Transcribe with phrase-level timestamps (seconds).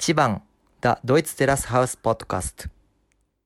[0.00, 0.40] 1番
[0.82, 2.68] The Deutsch Terrace House Podcast.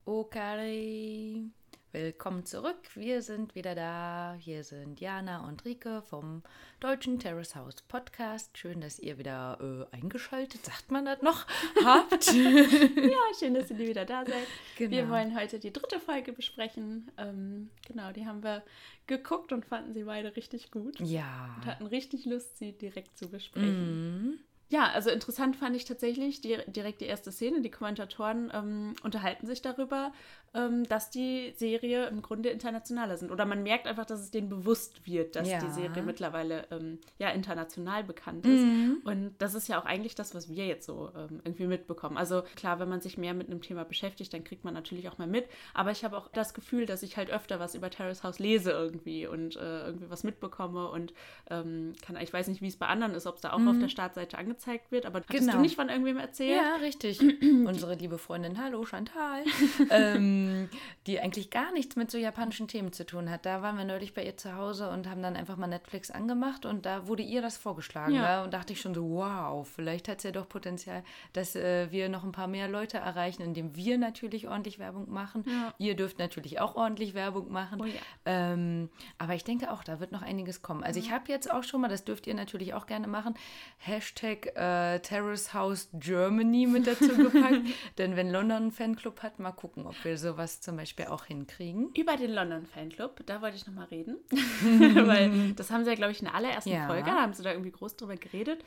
[0.05, 1.43] Okay,
[1.91, 2.77] willkommen zurück.
[2.95, 4.35] Wir sind wieder da.
[4.39, 6.43] Hier sind Jana und Rike vom
[6.79, 8.57] Deutschen Terrace House Podcast.
[8.57, 11.45] Schön, dass ihr wieder äh, eingeschaltet, sagt man das noch,
[11.83, 12.31] habt.
[12.33, 14.47] Ja, schön, dass ihr wieder da seid.
[14.77, 14.91] Genau.
[14.91, 17.11] Wir wollen heute die dritte Folge besprechen.
[17.17, 18.63] Ähm, genau, die haben wir
[19.07, 20.99] geguckt und fanden sie beide richtig gut.
[21.01, 21.55] ja.
[21.57, 24.29] Und hatten richtig Lust, sie direkt zu besprechen.
[24.29, 24.39] Mhm.
[24.69, 27.61] Ja, also interessant fand ich tatsächlich die, direkt die erste Szene.
[27.61, 30.11] Die Kommentatoren ähm, unterhalten sich darüber,
[30.55, 33.29] ähm, dass die Serie im Grunde internationaler sind.
[33.29, 35.59] Oder man merkt einfach, dass es denen bewusst wird, dass Ja.
[35.59, 38.63] die Serie mittlerweile ähm, ja international bekannt ist.
[38.63, 39.01] Mhm.
[39.03, 42.17] Und das ist ja auch eigentlich das, was wir jetzt so ähm, irgendwie mitbekommen.
[42.17, 45.19] Also klar, wenn man sich mehr mit einem Thema beschäftigt, dann kriegt man natürlich auch
[45.19, 45.45] mal mit.
[45.75, 48.71] Aber ich habe auch das Gefühl, dass ich halt öfter was über Terrace House lese
[48.71, 51.13] irgendwie und äh, irgendwie was mitbekomme und
[51.51, 53.77] ähm, kann, ich weiß nicht, wie es bei anderen ist, ob es da auch auf
[53.79, 54.54] der Startseite angezeigt
[54.89, 55.53] wird, aber hattest Genau.
[55.53, 56.59] du nicht von irgendwem erzählt?
[56.61, 57.19] Ja, richtig.
[57.41, 59.43] Unsere liebe Freundin, hallo Chantal,
[59.89, 60.69] ähm,
[61.07, 63.45] die eigentlich gar nichts mit so japanischen Themen zu tun hat.
[63.45, 66.65] Da waren wir neulich bei ihr zu Hause und haben dann einfach mal Netflix angemacht
[66.65, 68.13] und da wurde ihr das vorgeschlagen.
[68.13, 68.23] Ja.
[68.23, 68.43] Ja.
[68.43, 72.09] Und dachte ich schon so, wow, vielleicht hat es ja doch Potenzial, dass äh, wir
[72.09, 75.43] noch ein paar mehr Leute erreichen, indem wir natürlich ordentlich Werbung machen.
[75.47, 75.73] Ja.
[75.77, 77.81] Ihr dürft natürlich auch ordentlich Werbung machen.
[77.81, 77.93] Oh ja.
[78.25, 80.83] ähm, aber ich denke auch, da wird noch einiges kommen.
[80.83, 83.35] Also ich habe jetzt auch schon mal, das dürft ihr natürlich auch gerne machen,
[83.77, 87.61] Hashtag äh, Terrace House Germany mit dazu gepackt.
[87.97, 91.89] Denn wenn London einen Fanclub hat, mal gucken, ob wir sowas zum Beispiel auch hinkriegen.
[91.95, 94.17] Über den London Fanclub, da wollte ich nochmal reden.
[94.71, 96.87] Weil das haben sie ja, glaube ich, in der allerersten Ja.
[96.87, 98.63] Folge, da haben sie da irgendwie groß drüber geredet.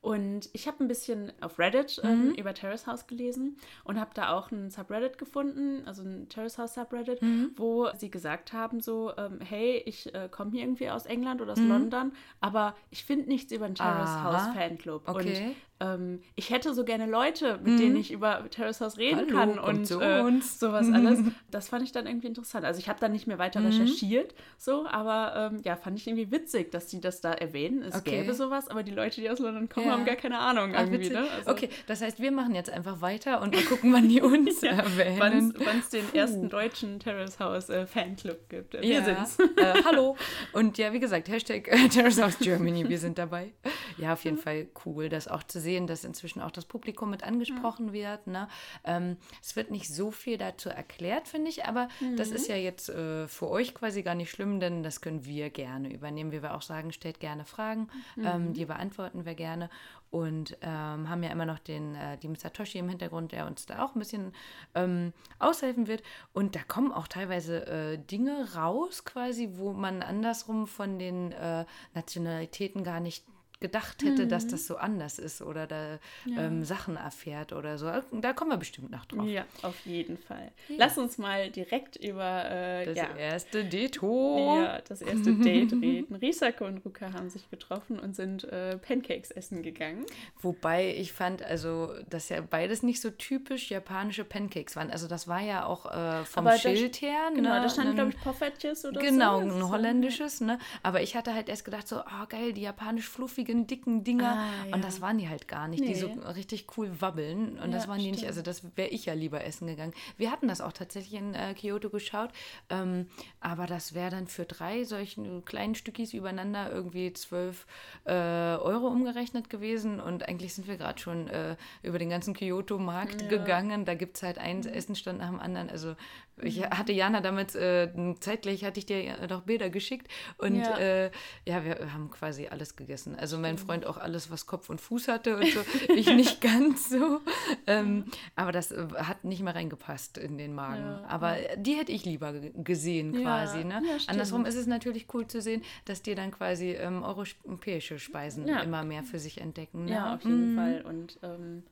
[0.00, 2.10] Und ich habe ein bisschen auf Reddit Mhm.
[2.10, 6.58] ähm, über Terrace House gelesen und habe da auch ein Subreddit gefunden, also ein Terrace
[6.58, 7.52] House Subreddit, Mhm.
[7.54, 11.52] wo sie gesagt haben so, ähm, hey, ich äh, komme hier irgendwie aus England oder
[11.52, 11.68] aus Mhm.
[11.68, 14.24] London, aber ich finde nichts über den Terrace Aha.
[14.48, 15.02] House Fanclub.
[15.08, 15.18] Okay.
[15.26, 19.54] Und ähm, ich hätte so gerne Leute, mit denen ich über Terrace House reden Hallo,
[19.54, 21.18] kann und äh, sowas alles.
[21.50, 22.64] Das fand ich dann irgendwie interessant.
[22.64, 23.66] Also ich habe dann nicht mehr weiter Mhm.
[23.66, 27.82] recherchiert, so, aber ähm, ja, fand ich irgendwie witzig, dass sie das da erwähnen.
[27.82, 28.20] Es Okay.
[28.22, 29.92] gäbe sowas, aber die Leute, die aus London kommen, Ja.
[29.92, 31.10] haben gar keine Ahnung Ach, irgendwie.
[31.10, 31.26] Ne?
[31.36, 34.62] Also, okay, das heißt, wir machen jetzt einfach weiter und mal gucken, wann die uns
[34.62, 35.52] erwähnen.
[35.58, 38.72] Wann es den ersten deutschen Terrace House äh, Fanclub gibt.
[38.74, 39.04] Wir Ja.
[39.26, 39.38] sind's.
[39.58, 40.16] Äh, hallo.
[40.52, 43.52] Und ja, wie gesagt, Hashtag äh, Terrace House Germany, wir sind dabei.
[43.98, 47.22] Ja, auf jeden Fall cool, das auch zu sehen, dass inzwischen auch das Publikum mit
[47.22, 48.26] angesprochen wird.
[48.26, 48.48] Ne?
[48.84, 52.88] Ähm, es wird nicht so viel dazu erklärt, finde ich, aber das ist ja jetzt
[52.88, 56.32] äh, für euch quasi gar nicht schlimm, denn das können wir gerne übernehmen.
[56.32, 57.88] Wie wir auch sagen, stellt gerne Fragen,
[58.22, 59.70] ähm, die beantworten wir gerne.
[60.12, 63.82] Und ähm, haben ja immer noch den, äh, die Satoshi im Hintergrund, der uns da
[63.82, 64.34] auch ein bisschen
[64.74, 66.02] ähm, aushelfen wird.
[66.34, 71.64] Und da kommen auch teilweise äh, Dinge raus, quasi, wo man andersrum von den äh,
[71.94, 73.24] Nationalitäten gar nicht
[73.62, 75.98] gedacht hätte, dass das so anders ist oder da
[76.36, 77.90] ähm, Sachen erfährt oder so.
[78.20, 79.26] Da kommen wir bestimmt noch drauf.
[79.26, 80.52] Ja, auf jeden Fall.
[80.76, 84.54] Lass uns mal direkt über äh, Das ja, erste Deto.
[84.54, 86.14] ja, das erste Date reden.
[86.16, 90.04] Risako und Ruka haben sich getroffen und sind äh, Pancakes essen gegangen.
[90.40, 94.90] Wobei ich fand, also, dass ja beides nicht so typisch japanische Pancakes waren.
[94.90, 97.30] Also das war ja auch äh, vom Aber da Schild her.
[97.34, 99.46] Genau, ne, da stand, ein- glaube ich, Poffertjes oder Genau, so.
[99.46, 100.58] Das ein holländisches, ne?
[100.82, 103.08] Aber ich hatte halt erst gedacht, so, oh geil, die japanisch
[103.52, 104.36] fluffigen, dicken Dinger.
[104.36, 104.74] Ah, ja.
[104.74, 106.18] Und das waren die halt gar nicht, die so Nee.
[106.34, 107.58] richtig cool wabbeln.
[107.58, 108.28] Und das Ja, waren die nicht, stimmt.
[108.30, 109.92] also das wäre ich ja lieber essen gegangen.
[110.16, 112.30] Wir hatten das auch tatsächlich in äh, Kyoto geschaut.
[112.70, 113.06] Ähm,
[113.40, 117.66] aber das wäre dann für drei solchen kleinen Stückis übereinander irgendwie 12
[118.04, 120.00] äh, Euro umgerechnet gewesen.
[120.00, 123.84] Und eigentlich sind wir gerade schon äh, über den ganzen Kyoto-Markt gegangen.
[123.84, 125.70] Da gibt es halt einen Essenstand nach dem anderen.
[125.70, 125.94] Also
[126.40, 127.88] ich hatte Jana damals, äh,
[128.20, 130.78] zeitgleich hatte ich dir noch Bilder geschickt und Ja.
[130.78, 131.10] äh,
[131.46, 133.14] ja, wir haben quasi alles gegessen.
[133.16, 135.60] Also mein Freund auch alles, was Kopf und Fuß hatte und so.
[135.94, 137.20] ich nicht ganz so.
[137.66, 138.04] Ähm,
[138.34, 140.82] aber das äh, hat nicht mehr reingepasst in den Magen.
[140.82, 141.04] Ja.
[141.08, 143.64] Aber die hätte ich lieber ge- gesehen quasi.
[143.64, 143.82] Ne?
[144.06, 148.84] Andersrum ist es natürlich cool zu sehen, dass die dann quasi ähm, europäische Speisen immer
[148.84, 149.84] mehr für sich entdecken.
[149.84, 149.92] Ne?
[149.92, 150.82] Ja, auf jeden Fall.
[150.82, 151.62] Und ähm,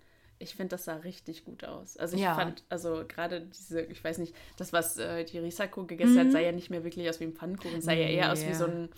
[0.42, 1.96] ich finde, das sah richtig gut aus.
[1.96, 2.34] Also ich Ja.
[2.34, 6.38] fand, also gerade diese, ich weiß nicht, das, was äh, die Risako gegessen hat, sah
[6.40, 7.80] ja nicht mehr wirklich aus wie ein Pfannkuchen.
[7.80, 8.54] Sah ja eher aus wie Mhm.
[8.54, 8.90] So ein, ein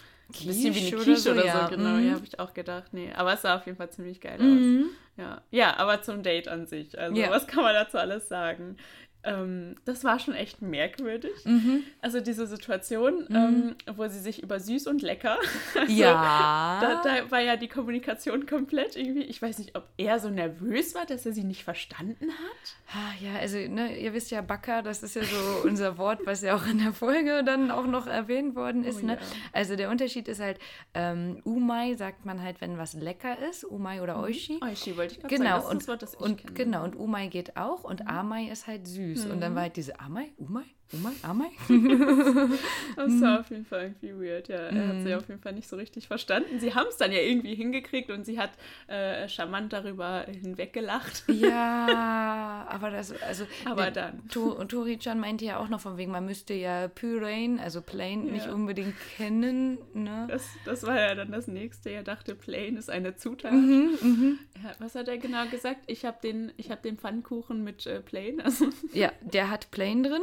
[0.47, 1.47] bisschen wie Quiche eine oder Quiche so, oder so.
[1.49, 1.69] ja.
[1.69, 2.07] Genau, Mhm.
[2.07, 2.95] ja, habe ich auch gedacht.
[2.95, 4.85] Nee, aber es sah auf jeden Fall ziemlich geil Mhm.
[4.87, 4.93] aus.
[5.19, 5.43] Ja.
[5.51, 6.99] ja, aber zum Date an sich.
[6.99, 7.29] Also Ja.
[7.31, 8.77] was kann man dazu alles sagen?
[9.25, 11.33] Ähm, das war schon echt merkwürdig.
[11.45, 11.85] Mhm.
[12.01, 15.39] Also diese Situation, ähm, wo sie sich über süß und lecker.
[15.75, 16.79] Also, Ja.
[16.81, 19.23] Da, da war ja die Kommunikation komplett irgendwie.
[19.23, 23.21] Ich weiß nicht, ob er so nervös war, dass er sie nicht verstanden hat.
[23.21, 26.55] Ja, also, ne, ihr wisst ja, Backer, das ist ja so unser Wort, was ja
[26.55, 29.03] auch in der Folge dann auch noch erwähnt worden ist.
[29.03, 29.15] Oh ne?
[29.15, 29.19] ja.
[29.53, 30.59] Also der Unterschied ist halt,
[30.95, 34.61] ähm, Umai sagt man halt, wenn was lecker ist, Umai oder Oishi.
[34.63, 35.63] Oishi wollte ich gerade Genau, sagen.
[35.63, 36.51] Das und, das Wort, das ich und kenne.
[36.51, 36.55] Mhm.
[36.55, 39.12] genau, und Umai geht auch und Amai ist halt süß.
[39.33, 41.51] Und dann war halt diese Amai, Umai, Umai, Amai.
[42.97, 43.23] Das Mhm.
[43.23, 44.57] war auf jeden Fall irgendwie weird, ja.
[44.59, 46.61] Er hat sie auf jeden Fall nicht so richtig verstanden.
[46.61, 48.51] Sie haben es dann ja irgendwie hingekriegt und sie hat
[48.89, 51.25] äh, charmant darüber hinweggelacht.
[51.29, 53.47] ja, aber das, also.
[53.65, 54.29] Aber der- dann.
[54.29, 58.47] To Tori-chan meinte ja auch noch von wegen, man müsste ja Pyrain, also Plain, nicht
[58.47, 58.53] Ja.
[58.53, 60.27] unbedingt kennen, ne?
[60.29, 61.91] Das, das war ja dann das nächste.
[61.91, 63.53] Er dachte, Plain ist eine Zutat.
[63.53, 65.81] Mhm, Ja, was hat er genau gesagt?
[65.87, 68.41] Ich habe den, ich hab den Pfannkuchen mit äh, Plain.
[68.41, 70.21] Also, Ja, der hat Plain drin.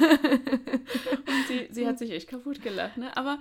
[1.26, 2.96] und sie, sie hat sich echt kaputt gelacht.
[2.96, 3.16] Ne?
[3.16, 3.38] Aber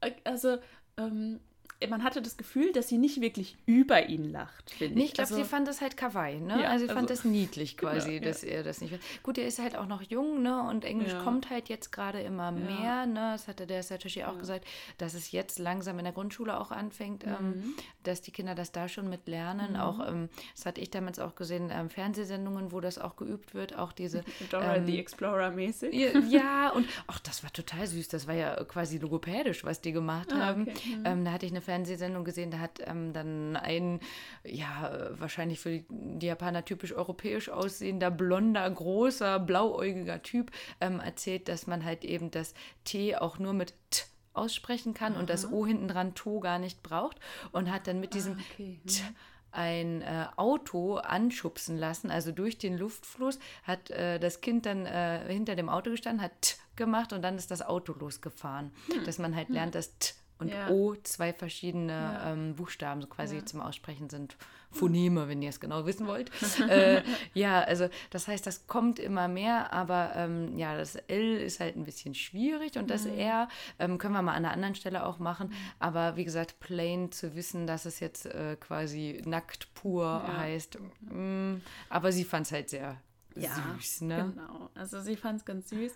[0.00, 0.58] äh, also
[0.96, 1.40] ähm,
[1.88, 5.06] man hatte das Gefühl, dass sie nicht wirklich über ihn lacht, finde Nee, ich.
[5.08, 6.62] ich glaube, also, sie fand das halt kawaii, ne?
[6.62, 9.46] Ja, also sie fand also- das niedlich quasi, Genau, dass er das nicht Gut, er
[9.46, 10.62] ist halt auch noch jung, ne?
[10.64, 11.22] Und Englisch Ja.
[11.22, 13.30] kommt halt jetzt gerade immer mehr, ne?
[13.32, 14.64] Das hatte der Satoshi auch gesagt,
[14.98, 17.32] dass es jetzt langsam in der Grundschule auch anfängt, Mhm.
[17.38, 19.76] ähm, dass die Kinder das da schon mit lernen.
[19.76, 23.76] Auch, ähm, das hatte ich damals auch gesehen, ähm, Fernsehsendungen, wo das auch geübt wird,
[23.78, 25.94] auch diese Dora ähm, the Explorer mäßig.
[25.94, 28.08] Ja, ja, und ach, das war total süß.
[28.08, 30.62] Das war ja quasi logopädisch, was die gemacht Ah, haben.
[30.62, 30.98] okay.
[31.04, 34.00] Ähm, da hatte ich eine Fernsehsendung gesehen, da hat ähm, dann ein,
[34.42, 40.50] ja, wahrscheinlich für die, Japaner typisch europäisch aussehender, blonder, großer, blauäugiger Typ
[40.80, 42.54] ähm, erzählt, dass man halt eben das
[42.84, 46.82] T auch nur mit T aussprechen kann und das O hinten dran To gar nicht
[46.82, 47.18] braucht
[47.52, 48.80] und hat dann mit diesem Ah, okay.
[48.86, 49.02] T
[49.50, 55.24] ein äh, Auto anschubsen lassen, also durch den Luftfluss, hat äh, das Kind dann äh,
[55.28, 58.72] hinter dem Auto gestanden, hat T gemacht und dann ist das Auto losgefahren.
[59.04, 60.48] Dass man halt lernt, dass T und.
[60.48, 60.68] Ja.
[60.70, 62.32] O zwei verschiedene Ja.
[62.32, 63.44] ähm, Buchstaben so quasi Ja.
[63.46, 64.36] zum Aussprechen sind.
[64.70, 66.30] Phoneme, wenn ihr es genau wissen wollt.
[66.68, 67.02] äh,
[67.32, 71.74] ja, also das heißt, das kommt immer mehr, aber ähm, ja, das L ist halt
[71.76, 72.88] ein bisschen schwierig und Mhm.
[72.88, 73.48] das R
[73.78, 75.54] ähm, können wir mal an einer anderen Stelle auch machen.
[75.78, 80.78] Aber wie gesagt, plain zu wissen, dass es jetzt äh, quasi nackt pur heißt.
[81.00, 81.54] mm,
[81.88, 82.98] aber sie fand es halt sehr
[83.34, 84.32] süß, ne?
[84.34, 84.68] Genau.
[84.74, 85.92] Also sie fand es ganz süß.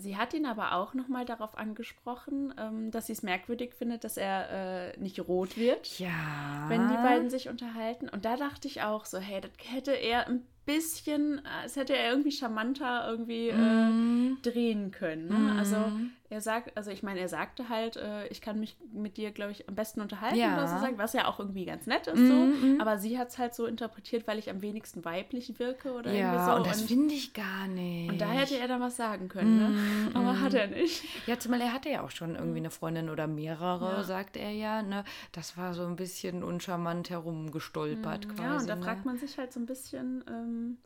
[0.00, 4.16] Sie hat ihn aber auch nochmal darauf angesprochen, ähm, dass sie es merkwürdig findet, dass
[4.16, 6.64] er äh, nicht rot wird, Ja.
[6.68, 8.08] wenn die beiden sich unterhalten.
[8.08, 11.96] Und da dachte ich auch so, hey, das hätte er ein bisschen, äh, es hätte
[11.96, 14.38] er irgendwie charmanter irgendwie Mhm.
[14.38, 15.26] äh, drehen können.
[15.28, 15.54] Ne?
[15.56, 15.90] Also
[16.30, 19.50] er sagt, also ich meine, er sagte halt, äh, ich kann mich mit dir, glaube
[19.52, 20.66] ich, am besten unterhalten, Ja.
[20.66, 22.34] so sagt, was ja auch irgendwie ganz nett ist Mhm, so.
[22.34, 22.80] mhm.
[22.80, 26.32] Aber sie hat es halt so interpretiert, weil ich am wenigsten weiblich wirke oder Ja,
[26.32, 26.56] irgendwie so.
[26.56, 28.10] und das finde ich gar nicht.
[28.10, 29.68] Und da hätte er dann was sagen können, ne?
[29.70, 31.02] Mm, aber hat er nicht.
[31.26, 34.02] Ja, zumal er hatte ja auch schon irgendwie eine Freundin oder mehrere, Ja.
[34.04, 34.82] sagt er ja.
[34.82, 35.04] Ne?
[35.32, 38.42] Das war so ein bisschen uncharmant herumgestolpert quasi.
[38.42, 38.82] Ja, und da ne?
[38.82, 40.76] fragt man sich halt so ein bisschen, ähm, um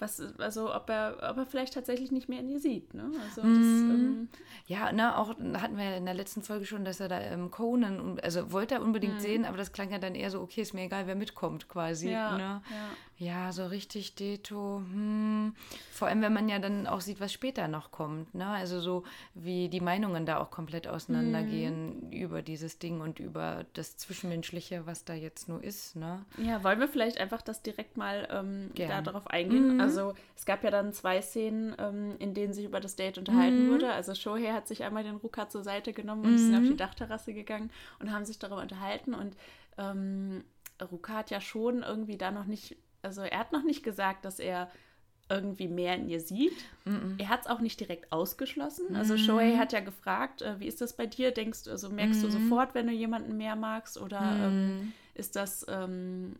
[0.00, 3.10] was, also ob er, ob er vielleicht tatsächlich nicht mehr in ihr sieht, ne?
[3.22, 3.90] Also das, Mhm.
[3.90, 4.28] ähm,
[4.66, 7.50] Ja, ne, auch hatten wir ja in der letzten Folge schon, dass er da ähm,
[7.50, 10.74] Conan, also wollte er unbedingt sehen, aber das klang ja dann eher so, okay, ist
[10.74, 12.10] mir egal, wer mitkommt quasi.
[12.10, 12.62] Ja, Ne?
[12.70, 12.88] ja.
[13.22, 14.78] Ja, so richtig Deto.
[14.78, 15.54] Hm.
[15.92, 18.34] Vor allem, wenn man ja dann auch sieht, was später noch kommt.
[18.34, 18.46] Ne?
[18.46, 19.04] Also so
[19.34, 22.12] wie die Meinungen da auch komplett auseinandergehen Mhm.
[22.12, 25.96] über dieses Ding und über das Zwischenmenschliche, was da jetzt nur ist.
[25.96, 26.24] Ne?
[26.38, 28.70] Ja, wollen wir vielleicht einfach das direkt mal ähm,
[29.02, 29.74] darauf eingehen?
[29.74, 29.80] Mhm.
[29.98, 33.66] Also es gab ja dann zwei Szenen, ähm, in denen sich über das Date unterhalten
[33.66, 33.70] Mhm.
[33.70, 33.92] wurde.
[33.92, 37.34] Also Shohei hat sich einmal den Ruka zur Seite genommen und sind auf die Dachterrasse
[37.34, 39.14] gegangen und haben sich darüber unterhalten.
[39.14, 39.36] Und
[39.78, 40.44] ähm,
[40.90, 44.38] Ruka hat ja schon irgendwie da noch nicht, also er hat noch nicht gesagt, dass
[44.38, 44.70] er
[45.28, 46.64] irgendwie mehr in ihr sieht.
[47.18, 48.96] Er hat es auch nicht direkt ausgeschlossen.
[48.96, 51.30] Also Shohei hat ja gefragt, äh, wie ist das bei dir?
[51.30, 55.66] Denkst du, also merkst du sofort, wenn du jemanden mehr magst oder ähm, ist das,
[55.68, 56.36] ähm,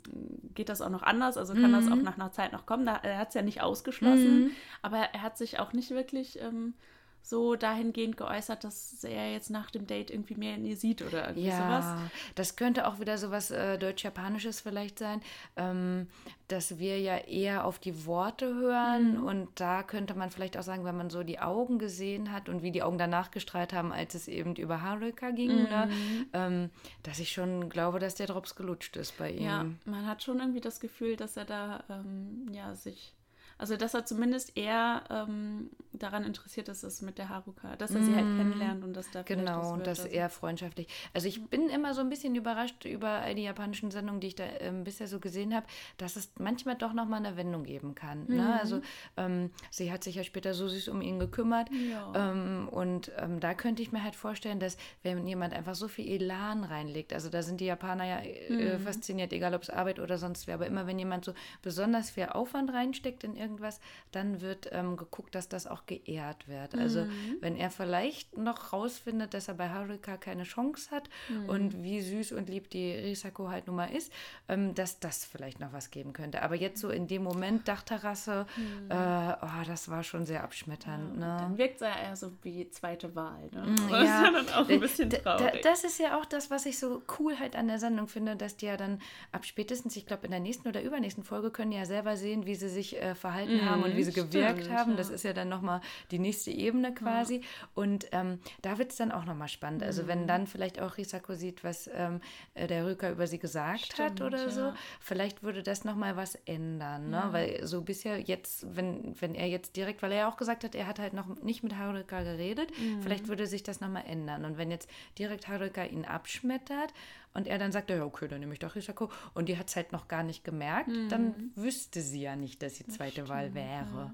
[0.54, 1.36] geht das auch noch anders?
[1.36, 2.86] Also kann das auch nach einer Zeit noch kommen?
[2.86, 6.74] Da, er hat es ja nicht ausgeschlossen, aber er hat sich auch nicht wirklich ähm,
[7.22, 11.28] so dahingehend geäußert, dass er jetzt nach dem Date irgendwie mehr in ihr sieht oder
[11.28, 12.10] irgendwie Ja, sowas.
[12.34, 15.20] das könnte auch wieder so was äh, Deutsch-Japanisches vielleicht sein,
[15.56, 16.08] ähm,
[16.48, 19.24] dass wir ja eher auf die Worte hören Mhm.
[19.24, 22.62] und da könnte man vielleicht auch sagen, wenn man so die Augen gesehen hat und
[22.62, 26.26] wie die Augen danach gestrahlt haben, als es eben über Haruka ging, ne, Mhm.
[26.32, 26.70] ähm,
[27.04, 29.44] dass ich schon glaube, dass der Drops gelutscht ist bei ihm.
[29.44, 33.12] Ja, man hat schon irgendwie das Gefühl, dass er da ähm, ja sich
[33.60, 38.02] Also, dass er zumindest eher ähm, daran interessiert ist, es mit der Haruka, dass er
[38.02, 40.10] sie halt kennenlernt und dass da Genau, und das also.
[40.12, 40.88] eher freundschaftlich.
[41.12, 44.34] Also ich bin immer so ein bisschen überrascht über all die japanischen Sendungen, die ich
[44.34, 45.66] da ähm, bisher so gesehen habe,
[45.98, 48.24] dass es manchmal doch nochmal eine Wendung geben kann.
[48.28, 48.36] Mhm.
[48.36, 48.58] Ne?
[48.60, 48.80] Also
[49.18, 51.68] ähm, sie hat sich ja später so süß um ihn gekümmert.
[51.70, 52.12] Ja.
[52.32, 56.08] Ähm, und ähm, da könnte ich mir halt vorstellen, dass wenn jemand einfach so viel
[56.10, 58.80] Elan reinlegt, also da sind die Japaner ja äh, Mhm.
[58.80, 62.24] fasziniert, egal ob es Arbeit oder sonst wer, aber immer wenn jemand so besonders viel
[62.26, 63.80] Aufwand reinsteckt in irgendwas,
[64.12, 66.74] dann wird ähm, geguckt, dass das auch geehrt wird.
[66.76, 67.36] Also Mhm.
[67.40, 71.48] wenn er vielleicht noch rausfindet, dass er bei Haruka keine Chance hat Mhm.
[71.48, 74.12] und wie süß und lieb die Risako halt nun mal ist,
[74.48, 76.42] ähm, dass das vielleicht noch was geben könnte.
[76.42, 78.46] Aber jetzt so in dem Moment, Dachterrasse,
[78.88, 81.16] äh, oh, das war schon sehr abschmetternd.
[81.16, 81.20] Mhm.
[81.20, 81.58] Dann Ne?
[81.58, 83.48] wirkt er eher so wie zweite Wahl.
[83.52, 83.62] Ne?
[83.66, 85.62] Mm, Das ist ja dann auch ein bisschen d- da- traurig.
[85.62, 88.56] Das ist ja auch das, was ich so cool halt an der Sendung finde, dass
[88.56, 89.00] die ja dann
[89.32, 92.54] ab spätestens, ich glaube, in der nächsten oder übernächsten Folge können ja selber sehen, wie
[92.54, 94.90] sie sich äh, verhalten haben und wie sie gewirkt stimmt, haben.
[94.92, 94.96] ja.
[94.96, 95.80] Das ist ja dann nochmal
[96.10, 97.42] die nächste Ebene quasi.
[97.74, 99.82] Und ähm, da wird es dann auch nochmal spannend.
[99.82, 100.08] Also Mhm.
[100.08, 102.20] wenn dann vielleicht auch Risako sieht, was ähm,
[102.54, 104.74] äh, der Rüker über sie gesagt hat Stimmt, oder so, ja.
[105.00, 107.10] vielleicht würde das nochmal was ändern.
[107.10, 107.28] Ne?
[107.30, 110.74] Weil so bisher jetzt, wenn, wenn er jetzt direkt, weil er ja auch gesagt hat,
[110.74, 113.02] er hat halt noch nicht mit Haruka geredet, Mhm.
[113.02, 114.44] vielleicht würde sich das nochmal ändern.
[114.44, 116.92] Und wenn jetzt direkt Haruka ihn abschmettert
[117.34, 119.76] und er dann sagt, ja, okay, dann nehme ich doch Risako und die hat es
[119.76, 121.08] halt noch gar nicht gemerkt, Mhm.
[121.08, 124.12] dann wüsste sie ja nicht, dass sie zweite Wahl wäre.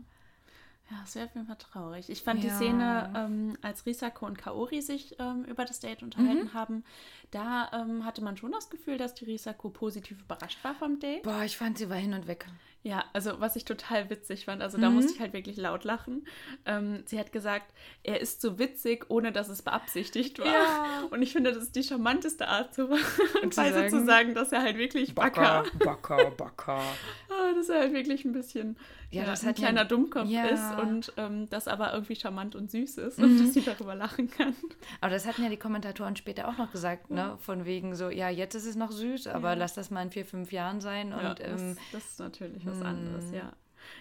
[0.88, 2.10] Ja, das wäre auf jeden Fall traurig.
[2.10, 2.54] Ich fand die Ja.
[2.54, 6.52] Szene, ähm, als Risako und Kaori sich ähm, über das Date unterhalten Mhm.
[6.54, 6.84] haben,
[7.32, 11.24] da ähm, hatte man schon das Gefühl, dass die Risako positiv überrascht war vom Date.
[11.24, 12.46] Boah, ich fand, sie war hin und weg.
[12.86, 14.82] Ja, also was ich total witzig fand, also Mhm.
[14.82, 16.24] da musste ich halt wirklich laut lachen.
[16.66, 17.72] Ähm, sie hat gesagt,
[18.04, 20.46] er ist so witzig, ohne dass es beabsichtigt war.
[20.46, 21.02] Ja.
[21.10, 22.88] Und ich finde, das ist die charmanteste Art zu,
[23.42, 26.80] Und zu Weise zu sagen- sagen, dass er halt wirklich Backer, Backer, Backer.
[27.28, 28.76] Ah, dass er halt wirklich ein bisschen
[29.10, 30.44] Ja, ja, ein kleiner Dummkopf Ja.
[30.46, 33.24] ist und ähm, das aber irgendwie charmant und süß ist Mhm.
[33.24, 34.54] und dass sie darüber lachen kann.
[35.00, 37.36] Aber das hatten ja die Kommentatoren später auch noch gesagt, ne?
[37.40, 40.24] Von wegen so, ja, jetzt ist es noch süß, aber lass das mal in vier,
[40.24, 41.10] fünf Jahren sein.
[41.10, 43.52] Ja, Und ähm, das, das ist natürlich was anderes, ja.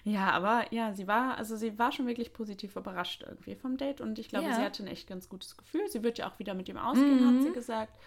[0.04, 4.02] Ja, aber ja, sie war, also sie war schon wirklich positiv überrascht irgendwie vom Date
[4.02, 4.54] und ich glaube, Ja.
[4.56, 5.88] sie hatte ein echt ganz gutes Gefühl.
[5.90, 7.42] Sie wird ja auch wieder mit ihm ausgehen, hat Mhm.
[7.42, 8.00] sie gesagt.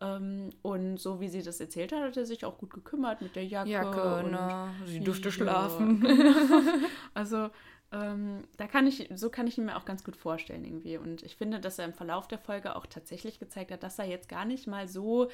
[0.00, 3.36] Ähm, und so wie sie das erzählt hat, hat er sich auch gut gekümmert mit
[3.36, 3.70] der Jacke.
[3.70, 4.74] Jacke, und ne?
[4.84, 5.04] Sie Ja.
[5.04, 6.02] durfte schlafen.
[7.14, 7.50] Also
[7.92, 10.96] ähm, da kann ich, so kann ich ihn mir auch ganz gut vorstellen irgendwie.
[10.96, 14.06] Und ich finde, dass er im Verlauf der Folge auch tatsächlich gezeigt hat, dass er
[14.06, 15.30] jetzt gar nicht mal so,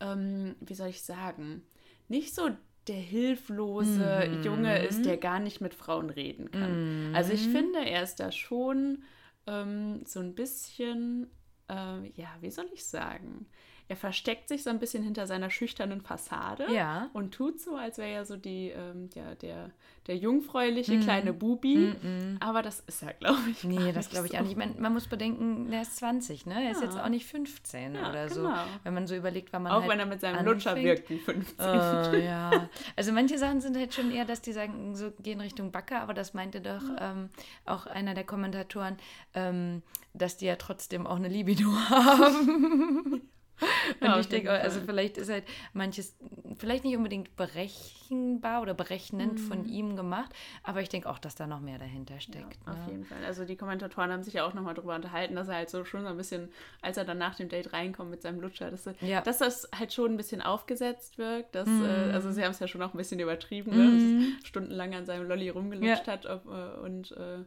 [0.00, 1.62] ähm, wie soll ich sagen,
[2.08, 2.50] nicht so
[2.90, 4.42] der hilflose Mhm.
[4.44, 6.78] Junge ist, der gar nicht mit Frauen reden kann.
[7.12, 9.02] Also ich finde, er ist da schon
[9.46, 11.28] ähm, so ein bisschen,
[11.68, 13.46] äh, ja, wie soll ich sagen?
[13.90, 17.10] Er versteckt sich so ein bisschen hinter seiner schüchternen Fassade Ja.
[17.12, 19.70] und tut so, als wäre er so die, ähm, ja, der,
[20.06, 21.92] der jungfräuliche kleine Bubi.
[22.38, 23.64] Aber das ist er, glaube ich.
[23.64, 24.38] Nee, das glaube ich so.
[24.38, 24.52] auch nicht.
[24.52, 26.64] Ich meine, man muss bedenken, der ist 20, ne?
[26.66, 26.86] Er ist Ja.
[26.86, 28.42] jetzt auch nicht 15 Ja, oder so.
[28.42, 28.54] genau.
[28.84, 30.86] Wenn man so überlegt, wann man Auch halt wenn er mit seinem Lutscher anfängt.
[30.86, 31.66] wirkt wie 15.
[31.66, 32.68] Äh, ja.
[32.96, 36.14] Also manche Sachen sind halt schon eher, dass die sagen, so gehen Richtung Backer, aber
[36.14, 37.28] das meinte doch ähm,
[37.66, 38.98] auch einer der Kommentatoren,
[39.34, 39.82] ähm,
[40.14, 43.22] dass die ja trotzdem auch eine Libido haben.
[44.00, 46.16] Und Ja, ich denke, jeden also vielleicht ist halt manches,
[46.58, 50.30] vielleicht nicht unbedingt berechenbar oder berechnend von ihm gemacht,
[50.62, 52.58] aber ich denke auch, dass da noch mehr dahinter steckt.
[52.66, 52.92] Auf ne?
[52.92, 53.24] jeden Fall.
[53.24, 56.02] Also die Kommentatoren haben sich ja auch nochmal drüber unterhalten, dass er halt so schon
[56.02, 56.50] so ein bisschen,
[56.82, 59.20] als er dann nach dem Date reinkommt mit seinem Lutscher, dass, er- Ja.
[59.20, 61.54] dass das halt schon ein bisschen aufgesetzt wirkt.
[61.54, 61.84] Dass, Mhm.
[61.84, 63.92] äh, also sie haben es ja schon auch ein bisschen übertrieben, ne?
[63.92, 66.12] dass es stundenlang an seinem Lolli rumgelutscht Ja.
[66.12, 67.44] hat ob, äh, und äh,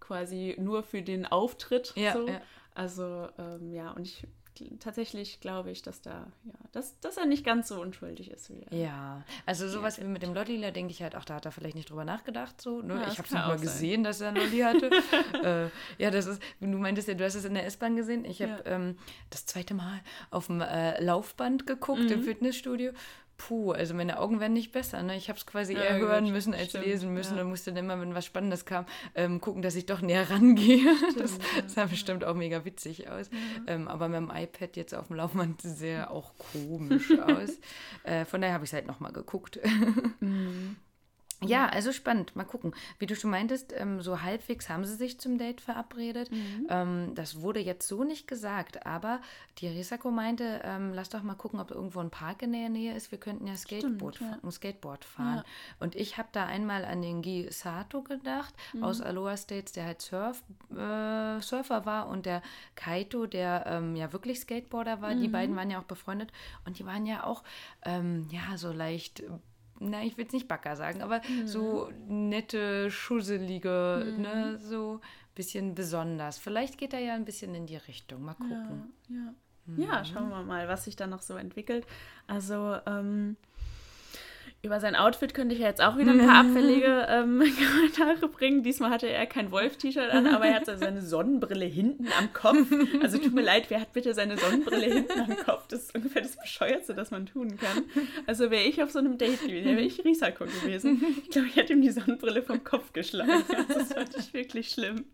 [0.00, 1.92] quasi nur für den Auftritt.
[1.96, 2.28] Ja, so.
[2.28, 2.40] ja.
[2.74, 4.26] Also ähm, ja, und ich
[4.80, 8.62] tatsächlich glaube ich, dass da, ja, dass, dass er nicht ganz so unschuldig ist wie
[8.70, 8.76] er.
[8.76, 11.74] Ja, also sowas wie mit dem Lollila denke ich halt, auch da hat er vielleicht
[11.76, 12.60] nicht drüber nachgedacht.
[12.60, 12.94] So, ne?
[12.94, 13.60] Ja, ich habe es nicht mal sein.
[13.60, 14.90] gesehen, dass er einen Lolli hatte.
[15.98, 18.24] äh, ja, das ist, du meintest ja, du hast es in der S-Bahn gesehen.
[18.24, 18.76] Ich habe Ja.
[18.76, 18.96] ähm,
[19.30, 22.12] das zweite Mal auf dem äh, Laufband geguckt Mhm.
[22.12, 22.92] im Fitnessstudio.
[23.48, 25.02] Puh, also meine Augen werden nicht besser.
[25.02, 25.16] Ne?
[25.16, 27.42] Ich habe es quasi eher Ja, gut, hören müssen als stimmt, lesen müssen ja.
[27.42, 30.94] und musste dann immer, wenn was Spannendes kam, ähm, gucken, dass ich doch näher rangehe.
[31.18, 31.68] das ja.
[31.68, 33.30] sah bestimmt auch mega witzig aus.
[33.66, 37.58] Ähm, aber mit dem iPad jetzt auf dem Laufband sah auch komisch aus.
[38.04, 39.58] Äh, von daher habe ich es halt nochmal geguckt.
[41.48, 42.34] Ja, also spannend.
[42.36, 42.74] Mal gucken.
[42.98, 46.30] Wie du schon meintest, ähm, so halbwegs haben sie sich zum Date verabredet.
[46.68, 49.20] Ähm, das wurde jetzt so nicht gesagt, aber
[49.58, 52.94] die Risako meinte, ähm, lass doch mal gucken, ob irgendwo ein Park in der Nähe
[52.94, 53.10] ist.
[53.10, 54.26] Wir könnten ja Skateboard, ja.
[54.28, 55.42] fa- ein Skateboard fahren.
[55.80, 60.00] Und ich habe da einmal an den Gi Sato gedacht, aus Aloha States, der halt
[60.02, 62.42] Surf, äh, Surfer war und der
[62.74, 65.14] Kaito, der ähm, ja wirklich Skateboarder war.
[65.14, 66.32] Die beiden waren ja auch befreundet
[66.66, 67.42] und die waren ja auch
[67.84, 69.22] ähm, ja so leicht
[69.90, 75.00] na, ich will es nicht Backer sagen, aber so nette, schusselige, ne, so
[75.34, 76.38] bisschen besonders.
[76.38, 78.22] Vielleicht geht er ja ein bisschen in die Richtung.
[78.22, 78.92] Mal gucken.
[79.08, 79.34] Ja,
[79.76, 79.84] ja.
[79.84, 81.86] ja, schauen wir mal, was sich da noch so entwickelt.
[82.26, 83.36] Also, ähm,
[84.64, 87.40] über sein Outfit könnte ich ja jetzt auch wieder ein paar abfällige ähm,
[87.72, 88.62] Kommentare bringen.
[88.62, 92.68] Diesmal hatte er kein Wolf-T-Shirt an, aber er hatte seine Sonnenbrille hinten am Kopf.
[93.02, 95.66] Also tut mir leid, wer hat bitte seine Sonnenbrille hinten am Kopf?
[95.66, 97.82] Das ist ungefähr das Bescheuerste, das man tun kann.
[98.26, 101.02] Also wäre ich auf so einem Date gewesen, wäre ich Risako gewesen.
[101.24, 103.42] Ich glaube, ich hätte ihm die Sonnenbrille vom Kopf geschlagen.
[103.66, 105.06] Das fand ich wirklich schlimm.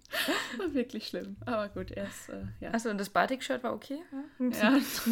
[0.58, 1.36] War wirklich schlimm.
[1.46, 2.74] Aber gut, er ist, äh, ja.
[2.74, 4.00] Achso, und das Batik-Shirt war okay?
[4.38, 5.08] Ja, das,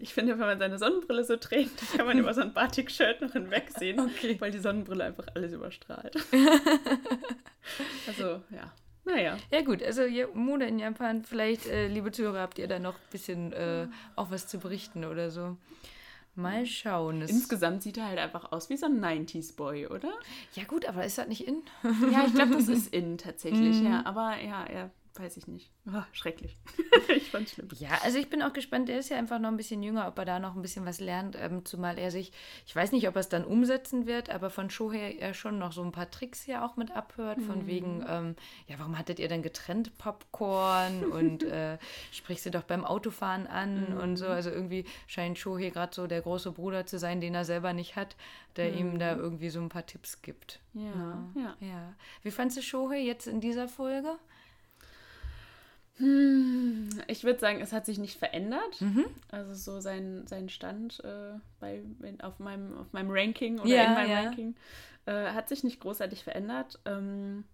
[0.00, 3.20] ich finde, wenn man seine Sonnenbrille so trägt, dann kann man über so ein Batik-Shirt
[3.20, 4.36] noch hinwegsehen, Okay.
[4.40, 6.14] weil die Sonnenbrille einfach alles überstrahlt.
[8.06, 8.72] also, ja.
[9.04, 9.36] Naja.
[9.50, 10.02] Ja gut, also
[10.34, 14.30] Mode in Japan, vielleicht, äh, liebe Zuhörer, habt ihr da noch ein bisschen äh, auch
[14.30, 15.56] was zu berichten oder so.
[16.34, 17.20] Mal schauen.
[17.20, 20.12] Es, Insgesamt sieht er halt einfach aus wie so ein 90s-Boy, oder?
[20.54, 21.62] ja gut, aber ist das nicht in?
[22.10, 24.02] Ja, ich glaube, das ist in tatsächlich, ja.
[24.06, 25.70] Aber ja, er weiß ich nicht.
[25.86, 26.56] Ah, schrecklich.
[27.08, 27.68] ich fand's schlimm.
[27.78, 30.18] Ja, also ich bin auch gespannt, der ist ja einfach noch ein bisschen jünger, ob
[30.18, 32.32] er da noch ein bisschen was lernt, ähm, zumal er sich,
[32.66, 35.72] ich weiß nicht, ob er es dann umsetzen wird, aber von Shohei er schon noch
[35.72, 38.36] so ein paar Tricks hier auch mit abhört, von wegen, ähm,
[38.68, 41.78] ja, warum hattet ihr denn getrennt Popcorn und äh,
[42.10, 46.22] sprichst du doch beim Autofahren an und so, also irgendwie scheint Shohei gerade so der
[46.22, 48.16] große Bruder zu sein, den er selber nicht hat,
[48.56, 50.60] der ihm da irgendwie so ein paar Tipps gibt.
[50.74, 51.56] Ja, ja.
[51.60, 51.94] Ja.
[52.22, 54.18] Wie fandst du Shohei jetzt in dieser Folge?
[55.98, 58.82] Ich würde sagen, es hat sich nicht verändert.
[59.30, 61.82] Also so sein, sein Stand äh, bei,
[62.22, 64.20] auf, meinem, auf meinem Ranking oder Ja, in meinem ja.
[64.22, 64.54] Ranking
[65.06, 66.80] äh, hat sich nicht großartig verändert.
[66.86, 67.44] Ähm,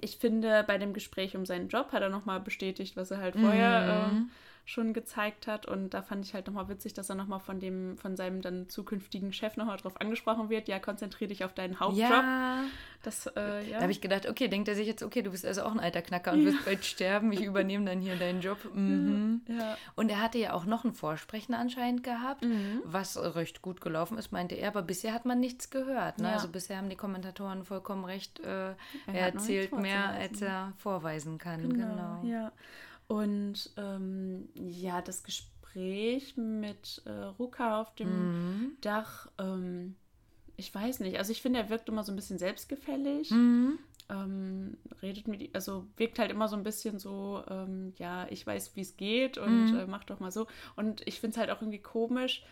[0.00, 3.36] ich finde, bei dem Gespräch um seinen Job hat er nochmal bestätigt, was er halt
[3.36, 4.30] vorher ähm,
[4.68, 5.64] schon gezeigt hat.
[5.64, 8.68] Und da fand ich halt nochmal witzig, dass er nochmal von dem, von seinem dann
[8.68, 10.68] zukünftigen Chef nochmal drauf angesprochen wird.
[10.68, 12.10] Ja, konzentriere dich auf deinen Hauptjob.
[12.10, 12.64] Ja.
[13.02, 13.76] Das, äh, ja.
[13.76, 15.80] Da habe ich gedacht, okay, denkt er sich jetzt, okay, du bist also auch ein
[15.80, 18.58] alter Knacker und wirst bald sterben, ich übernehme dann hier deinen Job.
[18.78, 19.42] Mhm.
[19.48, 19.76] ja.
[19.96, 22.44] Und er hatte ja auch noch ein Vorsprechen anscheinend gehabt,
[22.84, 26.18] was recht gut gelaufen ist, meinte er, aber bisher hat man nichts gehört.
[26.18, 26.28] Ne?
[26.28, 26.34] Ja.
[26.34, 28.74] Also bisher haben die Kommentatoren vollkommen recht, äh, er,
[29.06, 31.72] noch erzählt mehr, als er vorweisen kann.
[31.72, 32.22] Genau.
[32.22, 32.52] Ja.
[33.08, 38.76] Und ähm, ja, das Gespräch mit äh, Ruka auf dem Mhm.
[38.80, 39.96] Dach, ähm,
[40.56, 41.18] ich weiß nicht.
[41.18, 43.30] Also ich finde, er wirkt immer so ein bisschen selbstgefällig.
[43.30, 43.78] Mhm.
[44.10, 48.76] Ähm, redet mit, also wirkt halt immer so ein bisschen so, ähm, ja, ich weiß,
[48.76, 49.78] wie es geht und Mhm.
[49.78, 50.46] äh, mach doch mal so.
[50.76, 52.44] Und ich finde es halt auch irgendwie komisch,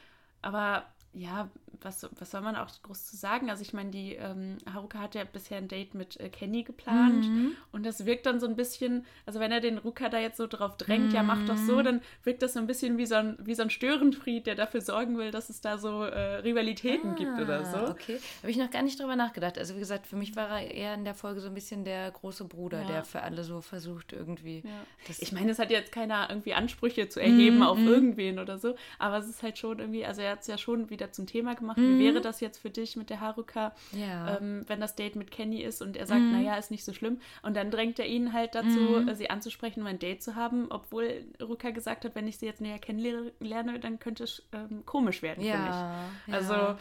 [0.42, 0.85] aber
[1.18, 1.48] ja,
[1.83, 3.50] was, was soll man auch groß zu sagen?
[3.50, 7.26] Also ich meine, die ähm, Haruka hat ja bisher ein Date mit äh, Kenny geplant
[7.29, 7.52] Mhm.
[7.72, 10.46] und das wirkt dann so ein bisschen, also wenn er den Ruka da jetzt so
[10.46, 13.37] drauf drängt, ja, mach doch so, dann wirkt das so ein bisschen wie so ein,
[13.40, 17.38] wie so ein Störenfried, der dafür sorgen will, dass es da so äh, Rivalitäten gibt
[17.38, 17.76] oder so.
[17.76, 19.59] Ah, Okay, habe ich noch gar nicht drüber nachgedacht.
[19.59, 22.11] Also wie gesagt, für mich war er eher in der Folge so ein bisschen der
[22.11, 22.87] große Bruder, Ja.
[22.87, 24.61] der für alle so versucht irgendwie.
[24.64, 24.70] Ja.
[25.07, 28.59] Das- Ich meine, es hat jetzt keiner irgendwie Ansprüche zu erheben Mhm, auf irgendwen oder
[28.59, 31.26] so, aber es ist halt schon irgendwie, also er hat es ja schon wieder zum
[31.26, 31.76] Thema gemacht.
[31.78, 33.98] Wie wäre das jetzt für dich mit der Haruka, Mhm.
[34.00, 34.36] Ja.
[34.38, 36.32] ähm, wenn das Date mit Kenny ist und er sagt, Mhm.
[36.32, 37.20] naja, ist nicht so schlimm.
[37.42, 40.66] Und dann drängt er ihn halt dazu, äh, sie anzusprechen, um ein Date zu haben,
[40.70, 45.22] obwohl Ruka gesagt hat, wenn ich sie jetzt näher kennenlerne, dann könnte es ähm, komisch
[45.22, 46.34] werden für ja, mich.
[46.34, 46.78] Also, ja.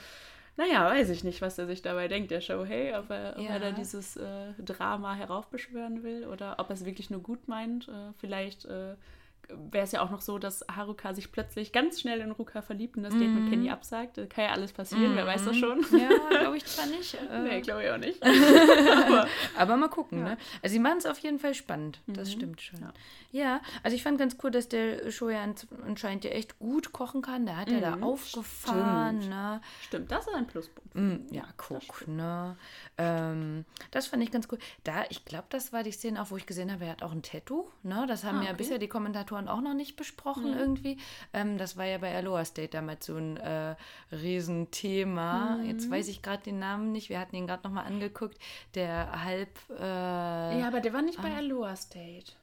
[0.57, 3.43] naja, weiß ich nicht, was er sich dabei denkt, der Show, hey, ob er, ob
[3.43, 3.49] Ja.
[3.51, 7.87] er da dieses äh, Drama heraufbeschwören will oder ob er es wirklich nur gut meint.
[7.87, 8.95] Äh, vielleicht äh,
[9.49, 12.97] wäre es ja auch noch so, dass Haruka sich plötzlich ganz schnell in Ruka verliebt
[12.97, 14.17] und das Date mit Kenny absagt.
[14.17, 15.79] Das kann ja alles passieren, wer weiß das schon.
[15.79, 15.97] Mhm.
[15.99, 17.15] Ja, glaube ich zwar nicht.
[17.31, 18.21] Äh, nee, glaube ich auch nicht.
[19.57, 20.37] aber mal gucken, ne?
[20.61, 21.99] Also sie machen es auf jeden Fall spannend.
[22.07, 22.79] Das stimmt schon.
[22.81, 22.93] Ja.
[23.31, 23.61] Ja.
[23.83, 27.45] also ich fand ganz cool, dass der Shoya ans- anscheinend ja echt gut kochen kann.
[27.45, 29.29] Der hat ja da aufgefahren, stimmt.
[29.35, 29.61] ne?
[29.81, 30.95] Stimmt, das ist ein Pluspunkt.
[30.95, 32.55] Mm, Ja, guck, ne?
[32.97, 34.59] Ähm, das fand ich ganz cool.
[34.85, 37.11] Da, ich glaube, das war die Szene auch, wo ich gesehen habe, er hat auch
[37.11, 38.05] ein Tattoo, ne?
[38.07, 38.57] Das haben Ah, ja okay.
[38.57, 40.97] bisher die Kommentatoren auch noch nicht besprochen irgendwie.
[41.33, 43.75] Ähm, das war ja bei Aloha State damals so ein äh,
[44.11, 45.57] Riesenthema.
[45.57, 45.65] Mhm.
[45.65, 47.09] Jetzt weiß ich gerade den Namen nicht.
[47.09, 48.37] Wir hatten ihn gerade nochmal angeguckt.
[48.73, 52.33] Der halb, äh, Ja, aber der war nicht bei Aloha State.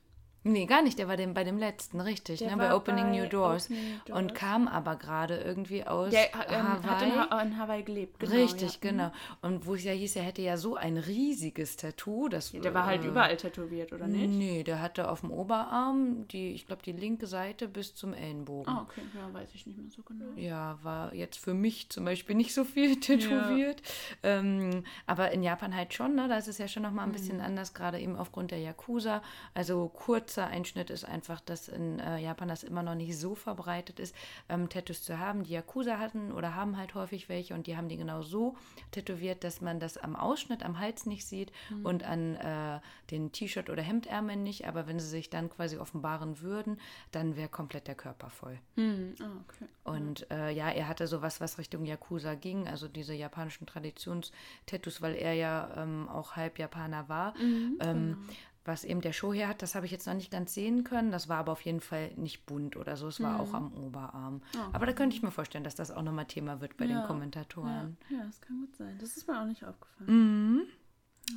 [0.45, 2.57] Nee, gar nicht, der war dem, bei dem letzten, richtig, Der ne?
[2.57, 3.67] Bei Opening bei New Doors.
[3.67, 4.39] Opening New Und Doors.
[4.41, 7.09] kam aber gerade irgendwie aus Der ähm, hat Hawaii.
[7.09, 8.33] in, ha in Hawaii gelebt, genau.
[8.33, 8.79] Richtig, ja.
[8.91, 9.13] genau.
[9.41, 12.29] Und wo es ja hieß, er hätte ja so ein riesiges Tattoo.
[12.29, 14.31] Das, Der war halt äh, überall tätowiert, oder nicht?
[14.31, 18.73] Nee, der hatte auf dem Oberarm, die, ich glaube, die linke Seite bis zum Ellenbogen.
[18.73, 20.27] Ah, okay, ja, weiß ich nicht mehr so genau.
[20.37, 23.83] Ja, war jetzt für mich zum Beispiel nicht so viel tätowiert.
[24.23, 26.29] Ähm, aber in Japan halt schon, ne?
[26.29, 27.45] Da ist es ja schon nochmal ein bisschen Mhm.
[27.45, 29.23] anders, gerade eben aufgrund der Yakuza.
[29.55, 29.89] Also
[30.33, 34.15] kurzer Einschnitt ist einfach, dass in äh, Japan das immer noch nicht so verbreitet ist,
[34.49, 35.43] ähm, Tattoos zu haben.
[35.43, 38.57] Die Yakuza hatten oder haben halt häufig welche und die haben die genau so
[38.93, 41.85] tätowiert, dass man das am Ausschnitt, am Hals nicht sieht Mhm.
[41.85, 44.67] und an äh, den T-Shirt oder Hemdärmeln nicht.
[44.67, 48.59] Aber wenn sie sich dann quasi offenbaren würden, dann wäre komplett der Körper voll.
[48.77, 49.15] Hm.
[49.21, 49.67] Ah, okay.
[49.85, 55.15] Und äh, ja, er hatte sowas, was Richtung Yakuza ging, also diese japanischen Traditionstattoos, weil
[55.17, 57.37] er ja ähm, auch halb Japaner war.
[57.37, 58.33] Mhm, ähm, genau.
[58.65, 61.11] Was eben der Shohei hat, das habe ich jetzt noch nicht ganz sehen können.
[61.11, 63.09] Das war aber auf jeden Fall nicht bunt oder so.
[63.09, 64.41] Es war auch am Oberarm.
[64.73, 67.01] Aber da könnte ich mir vorstellen, dass das auch nochmal Thema wird bei den Mhm.
[67.03, 67.97] Ja, Kommentatoren.
[68.09, 68.97] Ja, ja, das kann gut sein.
[69.01, 70.67] Das ist mir auch nicht aufgefallen.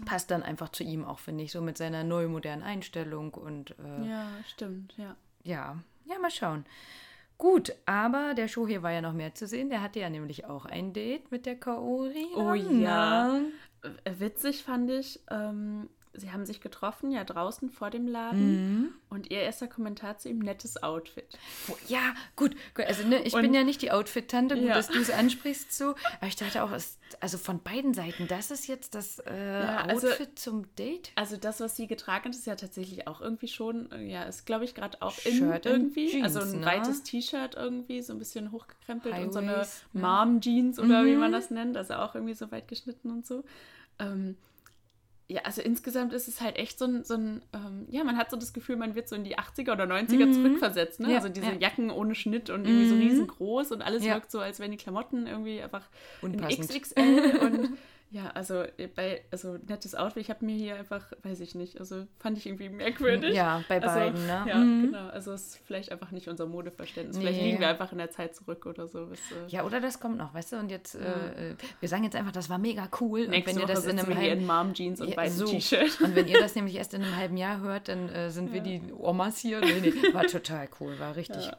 [0.05, 3.75] Passt dann einfach zu ihm auch, finde ich, so mit seiner neu modernen Einstellung und
[3.79, 5.15] äh, Ja, stimmt, ja.
[5.43, 6.65] Ja, ja, mal schauen.
[7.37, 9.69] Gut, aber der Shohei war ja noch mehr zu sehen.
[9.69, 12.27] Der hatte ja nämlich auch ein Date mit der Kaori.
[12.35, 13.39] Oh ja.
[13.81, 18.93] Äh, Witzig fand ich, ähm, sie haben sich getroffen, ja draußen vor dem Laden.
[19.09, 21.37] Und ihr erster Kommentar zu ihm, nettes Outfit.
[21.67, 22.55] Wo- Ja, gut.
[22.75, 24.73] gut, Also ne, ich Und- bin ja nicht die Outfit-Tante, gut, Ja.
[24.75, 25.95] dass du es ansprichst so.
[26.19, 29.77] Aber ich dachte auch, es, also von beiden Seiten, das ist jetzt das äh, Ja,
[29.85, 31.11] also- Outfit zum Date.
[31.15, 34.45] Also das, was sie getragen hat, ist ja tatsächlich auch irgendwie schon, äh, ja, ist
[34.45, 36.09] glaube ich gerade auch in irgendwie.
[36.09, 36.65] Jeans, also ein ne?
[36.65, 39.67] weites T-Shirt irgendwie, so ein bisschen hochgekrempelt und so eine ne?
[39.93, 43.43] Mom-Jeans oder wie man das nennt, also auch irgendwie so weit geschnitten und so.
[43.99, 44.35] Ähm,
[45.27, 48.29] ja, also insgesamt ist es halt echt so ein, so ein ähm, ja, man hat
[48.29, 51.09] so das Gefühl, man wird so in die 80er oder 90er zurückversetzt, ne?
[51.09, 51.53] Ja, also diese ja.
[51.59, 54.13] Jacken ohne Schnitt und irgendwie so riesengroß und alles Ja.
[54.13, 55.83] wirkt so, als wären die Klamotten irgendwie einfach
[56.21, 56.69] Unpassend.
[56.69, 57.69] in XXL und
[58.11, 61.79] ja, also äh, bei, also nettes Outfit, ich habe mir hier einfach, weiß ich nicht,
[61.79, 63.33] also fand ich irgendwie merkwürdig.
[63.35, 64.45] Ja, bei also, beiden, ne?
[64.47, 64.83] Ja, Mhm.
[64.83, 67.17] genau, also es ist vielleicht einfach nicht unser Modeverständnis.
[67.17, 67.47] Vielleicht Nee.
[67.47, 69.09] liegen wir einfach in der Zeit zurück oder so.
[69.11, 70.57] Was, äh, Ja, oder das kommt noch, weißt du?
[70.57, 73.21] Und jetzt, äh, äh, wir sagen jetzt einfach, das war mega cool.
[73.23, 75.51] Und Nächste wenn ihr Woche das in einem halben in Mom-Jeans und Ja, weißem so.
[75.51, 75.99] T-Shirt.
[76.01, 78.61] Und wenn ihr das nämlich erst in einem halben Jahr hört, dann äh, sind wir
[78.61, 79.59] die Omas hier.
[79.59, 81.51] Nee, nee, war total cool, war richtig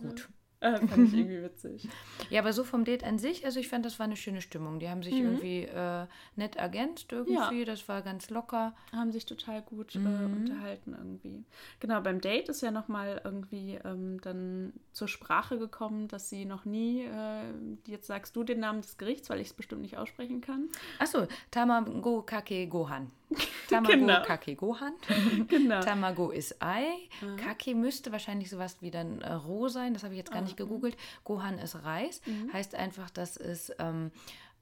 [0.00, 0.28] gut.
[0.64, 1.88] Äh, fand ich irgendwie witzig.
[2.30, 4.78] Ja, aber so vom Date an sich, also ich fand, das war eine schöne Stimmung.
[4.80, 8.74] Die haben sich irgendwie äh, nett ergänzt irgendwie, das war ganz locker.
[8.92, 10.06] Haben sich total gut Mhm.
[10.06, 11.44] äh, unterhalten irgendwie.
[11.80, 16.64] Genau, beim Date ist ja nochmal irgendwie ähm, dann zur Sprache gekommen, dass sie noch
[16.64, 17.42] nie, äh,
[17.86, 20.68] jetzt sagst du den Namen des Gerichts, weil ich es bestimmt nicht aussprechen kann.
[20.98, 23.10] Achso, Tamago Kake Gohan.
[23.68, 24.22] Tamago Genau.
[24.22, 24.92] Kake Gohan.
[25.48, 25.80] Genau.
[25.80, 26.86] Tamago ist Ei.
[27.36, 29.94] Kake müsste wahrscheinlich sowas wie dann äh, roh sein.
[29.94, 30.96] Das habe ich jetzt gar nicht gegoogelt.
[31.24, 32.20] Gohan ist Reis.
[32.26, 32.52] Mhm.
[32.52, 34.10] Heißt einfach, das ist ähm,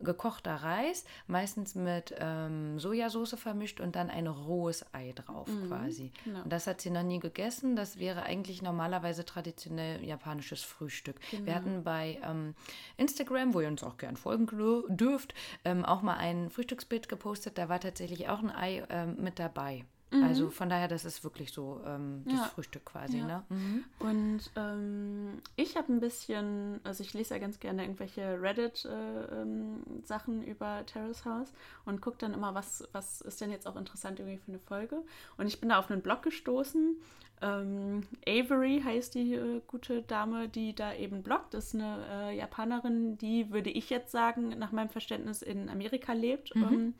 [0.02, 6.12] gekochter Reis, meistens mit ähm, Sojasauce vermischt und dann ein rohes Ei drauf quasi.
[6.24, 6.42] genau.
[6.42, 7.76] Und das hat sie noch nie gegessen.
[7.76, 11.16] Das wäre eigentlich normalerweise traditionell japanisches Frühstück.
[11.30, 11.46] Genau.
[11.46, 12.54] Wir hatten bei ähm,
[12.96, 15.34] Instagram, wo ihr uns auch gern folgen dür- dürft,
[15.64, 17.58] ähm, auch mal ein Frühstücksbild gepostet.
[17.58, 19.84] Da war tatsächlich auch ein Ei ähm, mit dabei.
[20.22, 22.38] Also von daher, das ist wirklich so ähm, das Mhm.
[22.38, 22.44] Ja.
[22.46, 23.18] Frühstück quasi.
[23.18, 23.27] Ja.
[23.27, 23.42] Ne?
[23.48, 23.85] Mhm.
[24.01, 30.85] Und ähm, ich habe ein bisschen, also ich lese ja ganz gerne irgendwelche Reddit-Sachen über
[30.87, 31.53] Terrace House
[31.85, 35.03] und gucke dann immer, was, was ist denn jetzt auch interessant irgendwie für eine Folge.
[35.37, 36.96] Und ich bin da auf einen Blog gestoßen.
[37.40, 41.55] Ähm, Avery heißt die äh, gute Dame, die da eben bloggt.
[41.55, 46.12] Das ist eine äh, Japanerin, die, würde ich jetzt sagen, nach meinem Verständnis in Amerika
[46.12, 46.55] lebt.
[46.55, 46.94] Ähm,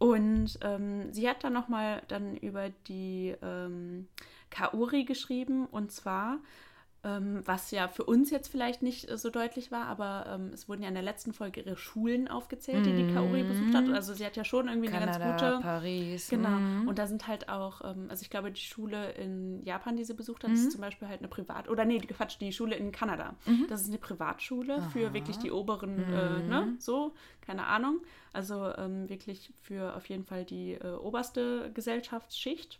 [0.00, 4.08] und ähm, sie hat dann nochmal dann über die ähm,
[4.48, 5.66] Kaori geschrieben.
[5.66, 6.38] Und zwar,
[7.02, 10.68] ähm, was ja für uns jetzt vielleicht nicht äh, so deutlich war, aber ähm, es
[10.68, 13.88] wurden ja in der letzten Folge ihre Schulen aufgezählt, die die Kaori besucht hat.
[13.88, 15.58] Also sie hat ja schon irgendwie eine Kanada, ganz gute...
[15.62, 16.28] Paris.
[16.28, 16.48] Genau.
[16.50, 16.88] mhm.
[16.88, 20.14] Und da sind halt auch, ähm, also ich glaube, die Schule in Japan, die sie
[20.14, 20.56] besucht hat, Mhm.
[20.56, 23.34] ist zum Beispiel halt eine Privat- oder nee, Quatsch, die Schule in Kanada.
[23.46, 23.66] Mhm.
[23.68, 28.00] Das ist eine Privatschule für wirklich die oberen, äh, ne, so, keine Ahnung.
[28.32, 32.78] Also ähm, wirklich für auf jeden Fall die äh, oberste Gesellschaftsschicht.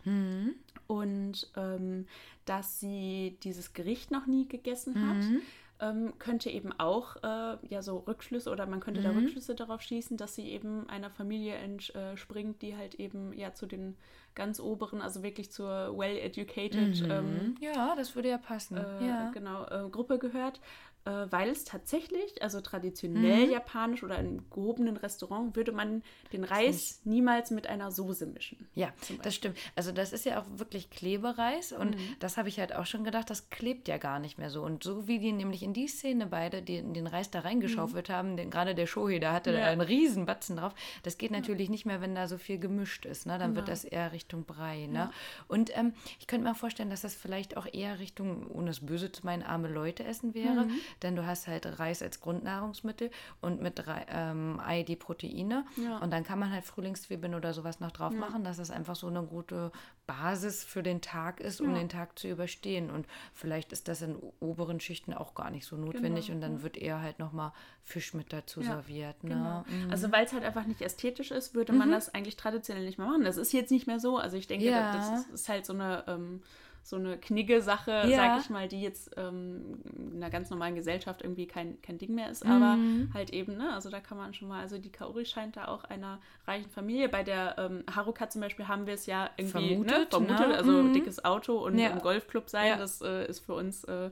[0.91, 0.97] Mhm.
[0.97, 2.07] Und ähm,
[2.45, 5.43] dass sie dieses Gericht noch nie gegessen hat Mhm.
[5.83, 10.17] ähm, könnte eben auch äh, ja so Rückschlüsse oder man könnte da Rückschlüsse darauf schließen,
[10.19, 13.97] dass sie eben einer Familie entspringt, die halt eben ja zu den
[14.35, 18.77] ganz oberen, also wirklich zur well-educated ähm, Ja, das würde ja passen.
[18.77, 19.31] äh, ja.
[19.33, 20.61] genau, äh, Gruppe gehört,
[21.07, 23.53] äh, weil es tatsächlich, also traditionell Mhm.
[23.53, 28.69] japanisch oder im gehobenen Restaurant, würde man den Reis niemals mit einer Soße mischen.
[28.75, 29.57] Ja, das stimmt.
[29.77, 33.31] Also das ist ja auch wirklich Klebereis und das habe ich halt auch schon gedacht,
[33.31, 34.63] das klebt ja gar nicht mehr so.
[34.63, 38.37] Und so wie die nämlich in die Szene beide die, den Reis da reingeschaufelt haben,
[38.37, 39.67] den, gerade der Shohei, da hatte Ja.
[39.67, 43.27] einen riesen Batzen drauf, das geht natürlich nicht mehr, wenn da so viel gemischt ist.
[43.27, 43.39] Ne?
[43.39, 44.87] Dann wird das eher Richtung Brei.
[44.87, 45.11] Ne?
[45.49, 49.11] Und ähm, ich könnte mir vorstellen, dass das vielleicht auch eher Richtung, ohne es böse
[49.13, 50.67] zu meinen, arme Leute essen wäre.
[51.03, 55.65] Denn du hast halt Reis als Grundnahrungsmittel und mit ähm, Ei die Proteine.
[55.77, 55.99] Ja.
[55.99, 59.07] Und dann kann man halt Frühlingszwiebeln oder sowas noch drauf machen, dass es einfach so
[59.07, 59.73] eine gute
[60.07, 61.79] Basis für den Tag ist, um Ja.
[61.79, 62.91] den Tag zu überstehen.
[62.91, 66.63] Und vielleicht ist das in oberen Schichten auch gar nicht so notwendig Genau, und dann
[66.63, 67.53] wird eher halt nochmal
[67.85, 69.17] Fisch mit dazu Ja, serviert.
[69.23, 69.37] Genau.
[69.61, 69.65] Ne?
[69.69, 69.91] Mhm.
[69.91, 73.07] Also weil es halt einfach nicht ästhetisch ist, würde man das eigentlich traditionell nicht mehr
[73.07, 73.25] machen.
[73.25, 74.17] Das ist jetzt nicht mehr so.
[74.19, 74.93] Also ich denke, Ja.
[74.97, 76.43] das ist, ist halt so eine, ähm,
[76.91, 78.17] so eine knigge Sache, Ja.
[78.17, 82.15] sag ich mal, die jetzt ähm, in einer ganz normalen Gesellschaft irgendwie kein, kein Ding
[82.17, 82.45] mehr ist.
[82.45, 83.11] Aber Mhm.
[83.15, 85.85] halt eben, ne, also da kann man schon mal, also die Kaori scheint da auch
[85.85, 87.09] einer reichen Familie.
[87.09, 90.55] Bei der ähm, Haruka zum Beispiel haben wir es ja irgendwie ne, Vermutet, vermutet ne?
[90.57, 90.93] also Mhm.
[90.93, 91.91] dickes Auto und Ja.
[91.91, 92.67] im Golfclub sein.
[92.67, 92.77] Ja.
[92.77, 94.11] Das äh, ist für uns äh,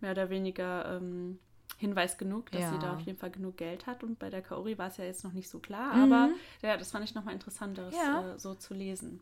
[0.00, 1.40] mehr oder weniger ähm,
[1.78, 2.80] Hinweis genug, dass sie Ja.
[2.80, 4.04] da auf jeden Fall genug Geld hat.
[4.04, 6.02] Und bei der Kaori war es ja jetzt noch nicht so klar, Mhm.
[6.12, 6.30] aber
[6.62, 8.34] ja, das fand ich nochmal interessant, das Ja.
[8.34, 9.20] äh, so zu lesen.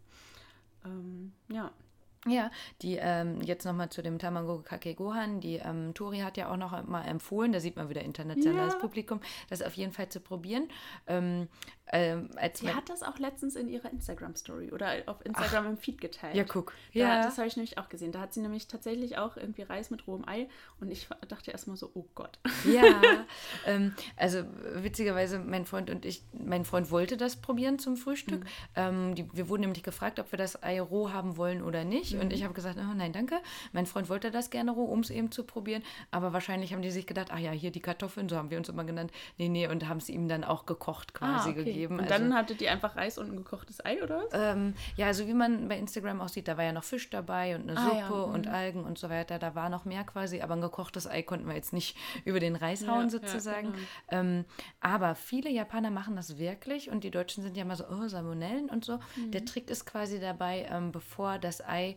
[0.84, 1.70] Ähm, ja.
[2.26, 2.50] Ja,
[2.82, 5.40] die ähm, jetzt nochmal zu dem Tamago Kake Gohan.
[5.40, 8.80] Die ähm, Tori hat ja auch noch mal empfohlen, da sieht man wieder internationales Ja.
[8.80, 10.68] Publikum, das auf jeden Fall zu probieren.
[11.06, 11.48] Ähm,
[11.90, 15.76] ähm, als Sie man- hat das auch letztens in ihrer Instagram-Story oder auf Instagram im
[15.78, 16.34] Feed geteilt.
[16.34, 16.74] ja, guck.
[16.92, 18.12] Da, Ja, Das habe ich nämlich auch gesehen.
[18.12, 20.48] Da hat sie nämlich tatsächlich auch irgendwie Reis mit rohem Ei
[20.80, 22.38] und ich dachte erstmal so, oh Gott.
[22.66, 22.82] Ja,
[23.66, 24.42] ähm, also
[24.74, 28.44] witzigerweise, mein Freund und ich, mein Freund wollte das probieren zum Frühstück.
[28.76, 32.07] Ähm, die, wir wurden nämlich gefragt, ob wir das Ei roh haben wollen oder nicht.
[32.16, 33.36] Und ich habe gesagt, oh, nein, danke.
[33.72, 35.82] Mein Freund wollte das gerne roh, um es eben zu probieren.
[36.10, 38.68] Aber wahrscheinlich haben die sich gedacht, ach ja, hier die Kartoffeln, so haben wir uns
[38.68, 39.10] immer genannt.
[39.36, 41.94] Nee, nee, und haben es ihm dann auch gekocht quasi gegeben.
[41.98, 44.30] Und Also- dann hattet ihr einfach Reis und ein gekochtes Ei, oder was?
[44.32, 47.56] ähm, ja, also wie man bei Instagram auch sieht, da war ja noch Fisch dabei
[47.56, 48.34] und eine Ah, Suppe ja, mhm.
[48.34, 49.38] und Algen und so weiter.
[49.38, 52.56] Da war noch mehr quasi, aber ein gekochtes Ei konnten wir jetzt nicht über den
[52.56, 53.68] Reis hauen Ja, sozusagen.
[53.68, 53.72] ja,
[54.10, 54.20] genau.
[54.22, 54.44] ähm,
[54.80, 58.68] aber viele Japaner machen das wirklich und die Deutschen sind ja immer so, oh, Salmonellen
[58.70, 58.98] und so.
[59.16, 59.30] Mhm.
[59.32, 61.96] Der Trick ist quasi dabei, ähm, bevor das Ei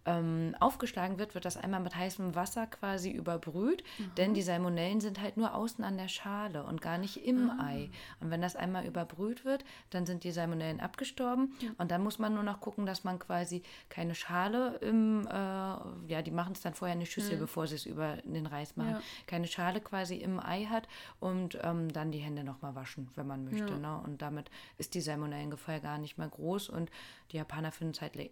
[0.05, 3.83] ähm, aufgeschlagen wird, wird das einmal mit heißem Wasser quasi überbrüht,
[4.17, 7.65] denn die Salmonellen sind halt nur außen an der Schale und gar nicht im Ah.
[7.67, 7.89] Ei.
[8.19, 12.33] Und wenn das einmal überbrüht wird, dann sind die Salmonellen abgestorben und dann muss man
[12.33, 16.73] nur noch gucken, dass man quasi keine Schale im, äh, ja, die machen es dann
[16.73, 18.95] vorher in eine Schüssel, bevor sie es über den Reis machen, Mhm.
[18.95, 19.01] Ja.
[19.27, 20.87] keine Schale quasi im Ei hat
[21.19, 23.71] und ähm, dann die Hände nochmal waschen, wenn man möchte.
[23.73, 23.77] Ja.
[23.77, 24.01] Ne?
[24.03, 26.89] Und damit ist die Salmonellengefahr gar nicht mehr groß und
[27.31, 28.29] die Japaner finden es halt le äh,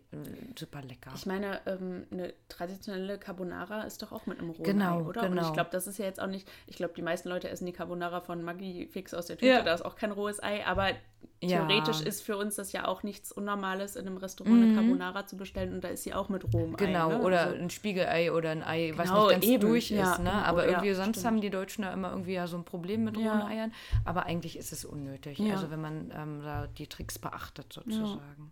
[0.58, 1.12] super lecker.
[1.15, 5.24] Ich meine, ähm, eine traditionelle Carbonara ist doch auch mit einem rohen Genau, Ei, oder?
[5.24, 5.48] Und genau.
[5.48, 7.72] ich glaube, das ist ja jetzt auch nicht, ich glaube, die meisten Leute essen die
[7.74, 9.62] Carbonara von Maggi fix aus der Tüte, Ja.
[9.63, 10.89] da ist auch kein rohes Ei, aber
[11.41, 11.65] Ja.
[11.65, 15.38] theoretisch ist für uns das ja auch nichts Unnormales, in einem Restaurant eine Carbonara zu
[15.38, 16.78] bestellen und da ist sie auch mit rohem Mhm.
[16.78, 17.13] Genau, Ei.
[17.17, 17.22] ne?
[17.22, 20.19] oder Also- ein Spiegelei oder ein Ei, was Genau, nicht ganz eben, durch ja, ist.
[20.19, 20.30] Ne?
[20.32, 21.26] genau, Aber ja, irgendwie sonst stimmt.
[21.26, 23.32] haben die Deutschen da immer irgendwie ja so ein Problem mit Ja.
[23.32, 23.74] rohen Eiern.
[24.06, 25.39] Aber eigentlich ist es unnötig.
[25.39, 25.54] Ja.
[25.56, 28.52] Also wenn man ähm, da die Tricks beachtet sozusagen.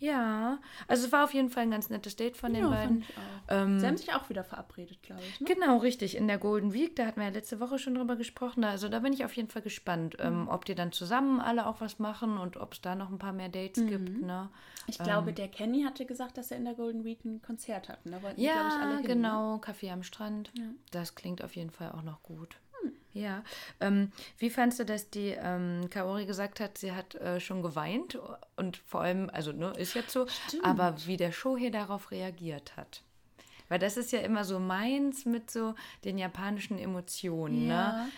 [0.00, 0.58] Ja.
[0.88, 3.04] also es war auf jeden Fall ein ganz nettes Date von den ja, beiden.
[3.48, 5.40] Ähm, Sie haben sich auch wieder verabredet, glaube ich.
[5.40, 5.46] Ne?
[5.46, 6.16] Genau, richtig.
[6.16, 8.64] In der Golden Week, da hatten wir ja letzte Woche schon drüber gesprochen.
[8.64, 10.26] Also da bin ich auf jeden Fall gespannt, Mhm.
[10.26, 13.18] ähm, ob die dann zusammen alle auch was machen und ob es da noch ein
[13.18, 14.08] paar mehr Dates gibt.
[14.08, 14.26] Mhm.
[14.26, 14.48] Ne?
[14.86, 17.98] Ich glaube, der Kenny hatte gesagt, dass er in der Golden Week ein Konzert hat.
[18.04, 19.02] Die, Ja, glaube ich, alle hin.
[19.02, 19.08] Ne?
[19.08, 20.50] genau, Kaffee am Strand.
[20.56, 20.64] Ja.
[20.90, 22.56] Das klingt auf jeden Fall auch noch gut.
[23.12, 23.42] Ja.
[23.80, 28.18] Ähm, wie fandst du, dass die ähm, Kaori gesagt hat, sie hat äh, schon geweint
[28.56, 30.26] und vor allem, also ne, ist jetzt so,
[30.62, 33.02] aber wie der Show hier darauf reagiert hat?
[33.68, 37.74] Weil das ist ja immer so meins mit so den japanischen Emotionen, ne?
[37.74, 38.08] Ja.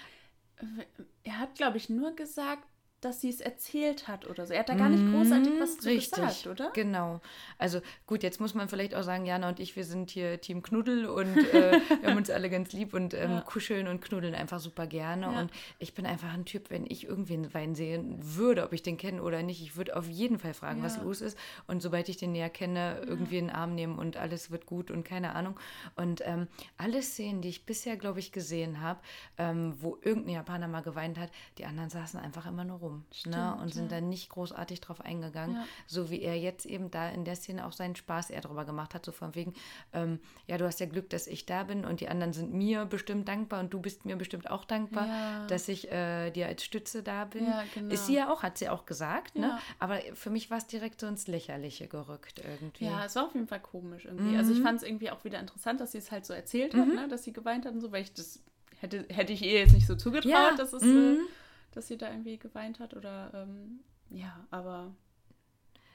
[1.24, 2.64] Er hat, glaube ich, nur gesagt,
[3.04, 4.52] dass sie es erzählt hat oder so.
[4.54, 6.70] Er hat da gar nicht großartig was zu Mhm, Richtig, gesagt, oder?
[6.72, 7.20] Genau.
[7.58, 10.62] Also gut, jetzt muss man vielleicht auch sagen, Jana und ich, wir sind hier Team
[10.62, 13.40] Knuddel und äh, wir haben uns alle ganz lieb und ähm, Ja.
[13.42, 15.26] kuscheln und knuddeln einfach super gerne.
[15.26, 15.40] Ja.
[15.40, 18.96] Und ich bin einfach ein Typ, wenn ich irgendwen Wein sehen würde, ob ich den
[18.96, 21.02] kenne oder nicht, ich würde auf jeden Fall fragen, was Ja.
[21.02, 21.36] los ist.
[21.66, 24.90] Und sobald ich den näher kenne, irgendwie in den Arm nehmen und alles wird gut
[24.90, 25.58] und keine Ahnung.
[25.96, 26.46] Und ähm,
[26.78, 29.00] alle Szenen, die ich bisher, glaube ich, gesehen habe,
[29.38, 32.91] ähm, wo irgendein Japaner mal geweint hat, die anderen saßen einfach immer nur rum
[33.26, 33.56] ne?
[33.60, 33.98] und sind ja.
[33.98, 35.64] dann nicht großartig drauf eingegangen, Ja.
[35.86, 38.94] so wie er jetzt eben da in der Szene auch seinen Spaß eher drüber gemacht
[38.94, 39.54] hat, so von wegen,
[39.92, 42.84] ähm, ja, du hast ja Glück, dass ich da bin und die anderen sind mir
[42.84, 45.46] bestimmt dankbar und du bist mir bestimmt auch dankbar, Ja.
[45.46, 47.46] dass ich äh, dir als Stütze da bin.
[47.46, 47.92] Ja, genau.
[47.92, 49.58] Ist sie ja auch, hat sie auch gesagt, ne?
[49.78, 52.86] Aber für mich war es direkt so ins Lächerliche gerückt irgendwie.
[52.86, 54.32] Ja, es war auf jeden Fall komisch irgendwie.
[54.32, 54.38] Mhm.
[54.38, 56.86] Also ich fand es irgendwie auch wieder interessant, dass sie es halt so erzählt hat,
[56.88, 57.08] ne?
[57.08, 58.40] dass sie geweint hat und so, weil ich das
[58.80, 61.18] hätte, hätte ich ihr jetzt nicht so zugetraut, dass, es, mhm.
[61.20, 61.32] äh,
[61.72, 63.80] dass sie da irgendwie geweint hat oder ähm,
[64.10, 64.94] ja, aber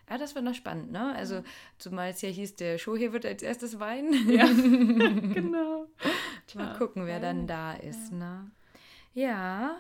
[0.09, 1.13] Ja, das wird noch spannend, ne?
[1.15, 1.43] Also,
[1.77, 4.29] zumal es ja hieß, der Shohei wird als erstes weinen.
[4.29, 4.45] ja,
[5.33, 5.85] genau.
[5.99, 8.49] Mal Tja, gucken, wer ja, dann da ist, ne?
[9.13, 9.75] Ja,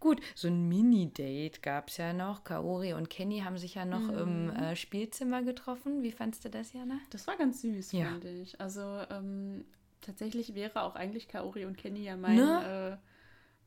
[0.00, 0.20] gut.
[0.34, 2.44] So ein Mini-Date gab es ja noch.
[2.44, 4.18] Kaori und Kenny haben sich ja noch Mhm.
[4.18, 6.02] im äh, Spielzimmer getroffen.
[6.02, 6.98] Wie fandst du das, Jana?
[7.10, 8.04] Das war ganz süß, Ja.
[8.10, 8.60] fand ich.
[8.60, 9.64] Also, ähm,
[10.02, 12.98] tatsächlich wäre auch eigentlich Kaori und Kenny ja mein, Ne?
[13.00, 13.06] äh,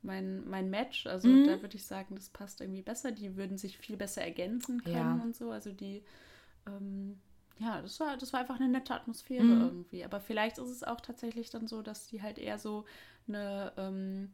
[0.06, 1.06] mein, mein Match.
[1.06, 1.42] Also Mhm.
[1.44, 3.12] da würde ich sagen, das passt irgendwie besser.
[3.12, 5.22] Die würden sich viel besser ergänzen können Ja.
[5.22, 5.50] und so.
[5.50, 6.02] Also die,
[6.66, 7.20] ähm,
[7.58, 9.60] ja, das war, das war einfach eine nette Atmosphäre Mhm.
[9.60, 10.04] irgendwie.
[10.04, 12.84] Aber vielleicht ist es auch tatsächlich dann so, dass die halt eher so
[13.28, 14.32] eine, ähm,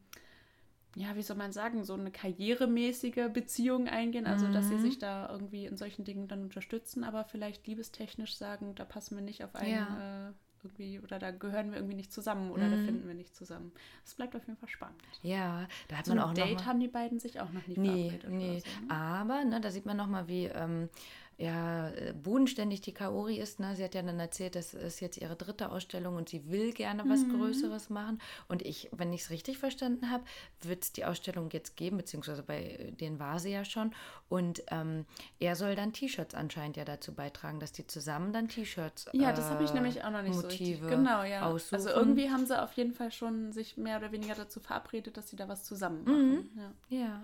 [0.94, 4.26] ja, wie soll man sagen, so eine karrieremäßige Beziehung eingehen.
[4.26, 4.80] Also, dass sie Mhm.
[4.80, 9.22] sich da irgendwie in solchen Dingen dann unterstützen, aber vielleicht liebestechnisch sagen, da passen wir
[9.22, 10.30] nicht auf einen Ja.
[10.30, 10.32] äh,
[10.62, 12.85] irgendwie oder da gehören wir irgendwie nicht zusammen oder da Mhm.
[12.85, 13.72] finden wir nicht zusammen.
[14.05, 15.03] Das bleibt auf jeden Fall spannend.
[15.22, 17.51] Ja, da hat So man ein auch Date noch mal, haben die beiden sich auch
[17.53, 18.31] noch nie Nee, verabredet.
[18.31, 18.61] nee.
[18.61, 18.90] So, ne?
[18.90, 20.88] Aber, ne, da sieht man nochmal, wie ähm,
[21.38, 23.58] ja, äh, bodenständig die Kaori ist.
[23.60, 23.74] Ne?
[23.74, 27.02] Sie hat ja dann erzählt, das ist jetzt ihre dritte Ausstellung und sie will gerne
[27.08, 27.36] was Mhm.
[27.38, 28.20] Größeres machen.
[28.48, 30.24] Und ich, wenn ich es richtig verstanden habe,
[30.60, 33.92] wird es die Ausstellung jetzt geben, beziehungsweise bei denen war sie ja schon.
[34.28, 35.04] Und ähm,
[35.40, 39.50] er soll dann T-Shirts anscheinend ja dazu beitragen, dass die zusammen dann T-Shirts Ja, das
[39.50, 40.80] habe ich äh, nämlich auch noch nicht so richtig.
[40.80, 41.42] Motive Genau, ja.
[41.48, 41.74] aussuchen.
[41.76, 45.28] Also irgendwie haben sie auf jeden Fall schon sich mehr oder weniger dazu verabredet, dass
[45.30, 46.10] sie da was zusammen Mhm.
[46.12, 46.50] machen.
[46.90, 46.98] Ja.
[46.98, 47.22] Ja.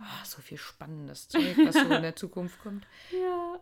[0.00, 2.86] Ah, so viel spannendes Zeug, was so in der Zukunft kommt.
[3.10, 3.58] ja.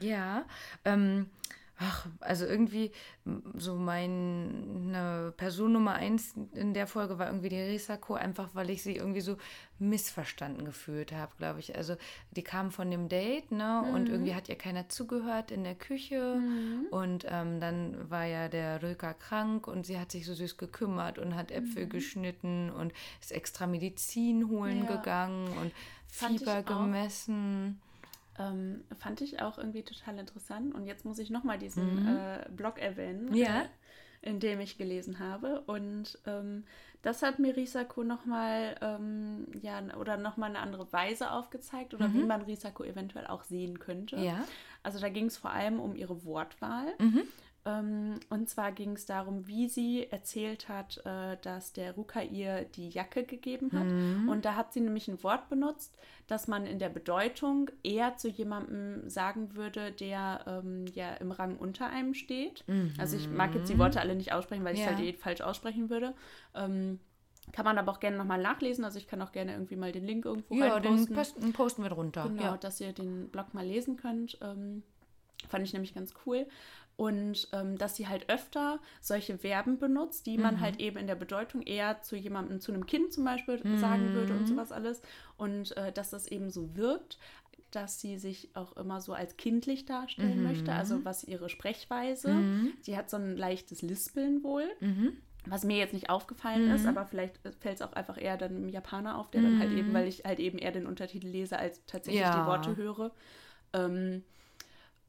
[0.00, 0.44] Ja,
[0.84, 1.30] ähm,
[1.78, 2.92] ach, also irgendwie
[3.54, 8.82] so meine Person Nummer eins in der Folge war irgendwie die Risako, einfach weil ich
[8.82, 9.36] sie irgendwie so
[9.80, 11.74] missverstanden gefühlt habe, glaube ich.
[11.76, 11.96] Also
[12.30, 16.40] die kam von dem Date, ne, und irgendwie hat ihr keiner zugehört in der Küche
[16.90, 21.18] und ähm, dann war ja der Röker krank und sie hat sich so süß gekümmert
[21.18, 24.96] und hat Äpfel geschnitten und ist extra Medizin holen Ja.
[24.96, 25.72] gegangen und
[26.06, 26.64] Fieber auch.
[28.38, 30.74] Ähm, fand ich auch irgendwie total interessant.
[30.74, 33.34] Und jetzt muss ich nochmal diesen äh, Blog erwähnen, Mhm.
[33.36, 33.62] Ja.
[33.62, 33.68] äh,
[34.22, 35.60] in dem ich gelesen habe.
[35.66, 36.64] Und ähm,
[37.02, 42.24] das hat mir Risako nochmal, ähm, ja, oder nochmal eine andere Weise aufgezeigt oder wie
[42.24, 44.16] man Risako eventuell auch sehen könnte.
[44.16, 44.22] Mhm.
[44.24, 44.44] Ja.
[44.82, 46.86] Also da ging es vor allem um ihre Wortwahl.
[46.98, 47.22] Mhm.
[47.66, 52.64] Ähm, und zwar ging es darum, wie sie erzählt hat, äh, dass der Ruka ihr
[52.64, 53.86] die Jacke gegeben hat.
[53.86, 54.28] Mhm.
[54.28, 55.96] Und da hat sie nämlich ein Wort benutzt,
[56.26, 61.56] das man in der Bedeutung eher zu jemandem sagen würde, der ähm, ja im Rang
[61.56, 62.64] unter einem steht.
[62.98, 64.92] Also ich mag jetzt die Worte alle nicht aussprechen, weil ich es Mhm.
[64.92, 64.98] Ja.
[64.98, 66.12] halt eh falsch aussprechen würde.
[66.54, 67.00] Ähm,
[67.52, 68.84] kann man aber auch gerne nochmal nachlesen.
[68.84, 71.14] Also ich kann auch gerne irgendwie mal den Link irgendwo Ja, den reinposten.
[71.16, 72.24] posten, posten wir drunter.
[72.28, 72.56] Genau, Ja.
[72.58, 74.38] dass ihr den Blog mal lesen könnt.
[74.42, 74.82] Ähm,
[75.48, 76.46] fand ich nämlich ganz cool.
[76.96, 80.42] Und ähm, dass sie halt öfter solche Verben benutzt, die Mhm.
[80.42, 84.12] man halt eben in der Bedeutung eher zu jemandem, zu einem Kind zum Beispiel sagen
[84.12, 84.38] würde Mhm.
[84.40, 85.02] und sowas alles.
[85.36, 87.18] Und äh, dass das eben so wirkt,
[87.72, 90.44] dass sie sich auch immer so als kindlich darstellen Mhm.
[90.44, 90.72] möchte.
[90.72, 92.44] Also was ihre Sprechweise.
[92.80, 94.68] Sie hat so ein leichtes Lispeln wohl.
[94.78, 95.14] Mhm.
[95.46, 98.68] Was mir jetzt nicht aufgefallen ist, aber vielleicht fällt es auch einfach eher dann im
[98.70, 101.84] Japaner auf, der dann halt eben, weil ich halt eben eher den Untertitel lese, als
[101.86, 102.26] tatsächlich Mhm.
[102.32, 102.40] Ja.
[102.40, 103.10] die Worte höre.
[103.74, 104.22] Ähm,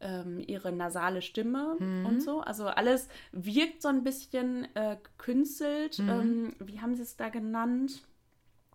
[0.01, 2.05] ähm, ihre nasale Stimme Mhm.
[2.05, 2.41] und so.
[2.41, 5.99] Also alles wirkt so ein bisschen äh, gekünstelt.
[5.99, 6.10] Mhm.
[6.10, 8.03] Ähm, wie haben sie es da genannt?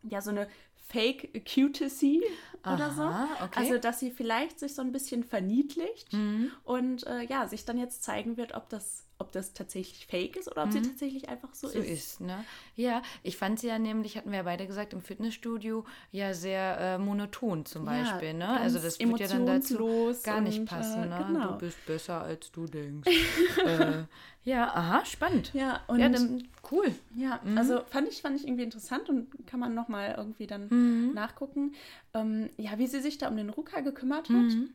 [0.02, 0.48] Ja, so eine
[0.90, 2.22] Fake Cutacy
[2.66, 3.03] oder so.
[3.03, 3.61] Aha, okay.
[3.61, 6.50] Also, dass sie vielleicht sich so ein bisschen verniedlicht Mhm.
[6.64, 10.50] und äh, ja, sich dann jetzt zeigen wird, ob das, ob das tatsächlich fake ist
[10.50, 11.72] oder ob sie tatsächlich einfach so, Mhm.
[11.72, 11.90] so ist.
[11.90, 12.44] ist, ne?
[12.76, 16.79] Ja, ich fand sie ja nämlich, hatten wir ja beide gesagt, im Fitnessstudio ja sehr
[16.81, 18.46] äh, monoton zum Ja, Beispiel, ne?
[18.46, 21.24] ganz Also das wird ja dann dazu gar nicht und, passen, äh, ne?
[21.29, 21.53] genau.
[21.53, 23.09] Du bist besser als du denkst.
[23.64, 24.05] äh,
[24.44, 25.53] ja, aha, spannend.
[25.55, 26.94] Ja, und ja, dann cool.
[27.14, 27.59] Ja, Mhm.
[27.59, 31.14] also fand ich, fand ich irgendwie interessant und kann man nochmal irgendwie dann Mhm.
[31.14, 31.75] nachgucken.
[32.14, 34.37] Ähm, ja, wie sie sich da um den Ruka gekümmert hat.
[34.37, 34.71] Mhm.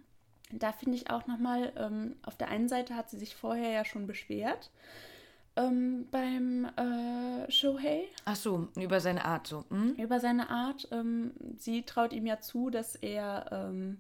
[0.52, 3.84] Da finde ich auch nochmal, ähm, auf der einen Seite hat sie sich vorher ja
[3.84, 4.70] schon beschwert
[5.56, 9.64] ähm, beim äh, Shohei Ach so, über seine Art so.
[9.70, 9.94] Hm?
[9.96, 10.88] über seine Art.
[10.92, 14.00] Ähm, sie traut ihm ja zu, dass er ähm,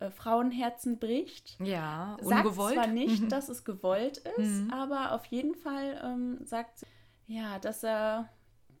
[0.00, 1.56] äh, Frauenherzen bricht.
[1.60, 2.74] Ja, Sagt ungewollt.
[2.74, 3.28] zwar nicht, Mhm.
[3.28, 6.86] dass es gewollt ist, aber auf jeden Fall ähm, sagt sie,
[7.28, 8.28] ja, dass er,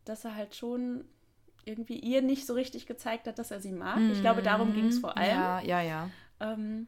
[0.04, 1.04] dass er halt schon
[1.68, 4.00] irgendwie ihr nicht so richtig gezeigt hat, dass er sie mag.
[4.10, 5.36] Ich glaube, darum ging es vor allem.
[5.36, 5.42] Mhm.
[5.44, 6.10] Ja, ja, ja.
[6.40, 6.86] Ähm,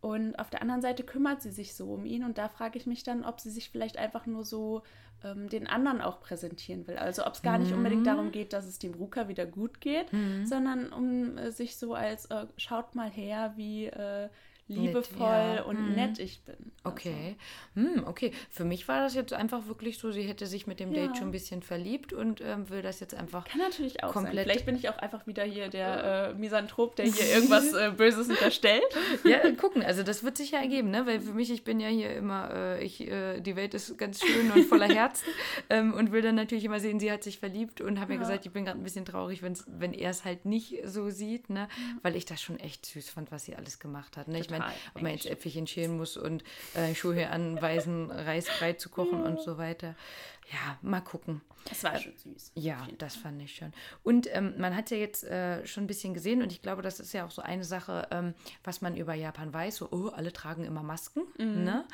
[0.00, 2.86] und auf der anderen Seite kümmert sie sich so um ihn und da frage ich
[2.86, 4.82] mich dann, ob sie sich vielleicht einfach nur so
[5.24, 6.96] ähm, den anderen auch präsentieren will.
[6.98, 7.78] Also ob es gar nicht Mhm.
[7.78, 10.06] unbedingt darum geht, dass es dem Ruka wieder gut geht,
[10.44, 14.28] sondern um äh, sich so als, äh, schaut mal her, wie äh,
[14.68, 15.62] liebevoll ja.
[15.62, 15.94] und Mhm.
[15.94, 16.54] nett ich bin.
[16.56, 17.36] Also, Okay.
[17.74, 18.32] Hm, okay.
[18.50, 21.06] Für mich war das jetzt einfach wirklich so, sie hätte sich mit dem Ja.
[21.06, 23.46] Date schon ein bisschen verliebt und ähm, will das jetzt einfach.
[23.46, 24.24] Kann natürlich auch sein.
[24.24, 27.90] Komplett- Vielleicht bin ich auch einfach wieder hier der äh, Misanthrop, der hier irgendwas äh,
[27.96, 28.82] Böses unterstellt.
[29.24, 29.82] Ja, gucken.
[29.82, 31.06] Also das wird sich ja ergeben, ne?
[31.06, 34.20] Weil für mich, ich bin ja hier immer, äh, ich, äh, die Welt ist ganz
[34.24, 35.26] schön und voller Herzen
[35.70, 38.20] ähm, und will dann natürlich immer sehen, sie hat sich verliebt und habe ja.
[38.20, 38.26] Ja.
[38.26, 41.48] gesagt, ich bin gerade ein bisschen traurig, wenn's, wenn er es halt nicht so sieht,
[41.50, 41.68] ne?
[41.76, 41.98] Mhm.
[42.02, 44.28] Weil ich das schon echt süß fand, was sie alles gemacht hat.
[44.28, 44.38] Ne?
[44.40, 45.26] Ich meine, ob man jetzt.
[45.26, 49.94] Äpfelchen schälen muss und äh, Schuhe anweisen, Reis breit zu kochen und so weiter.
[50.52, 51.40] Ja, mal gucken.
[51.68, 52.52] Das war schon süß.
[52.56, 53.72] Ja, das fand ich schon.
[54.02, 57.00] Und ähm, man hat ja jetzt äh, schon ein bisschen gesehen und ich glaube, das
[57.00, 59.76] ist ja auch so eine Sache, ähm, was man über Japan weiß.
[59.76, 61.22] So, oh, alle tragen immer Masken.
[61.38, 61.84] Mhm, Ne?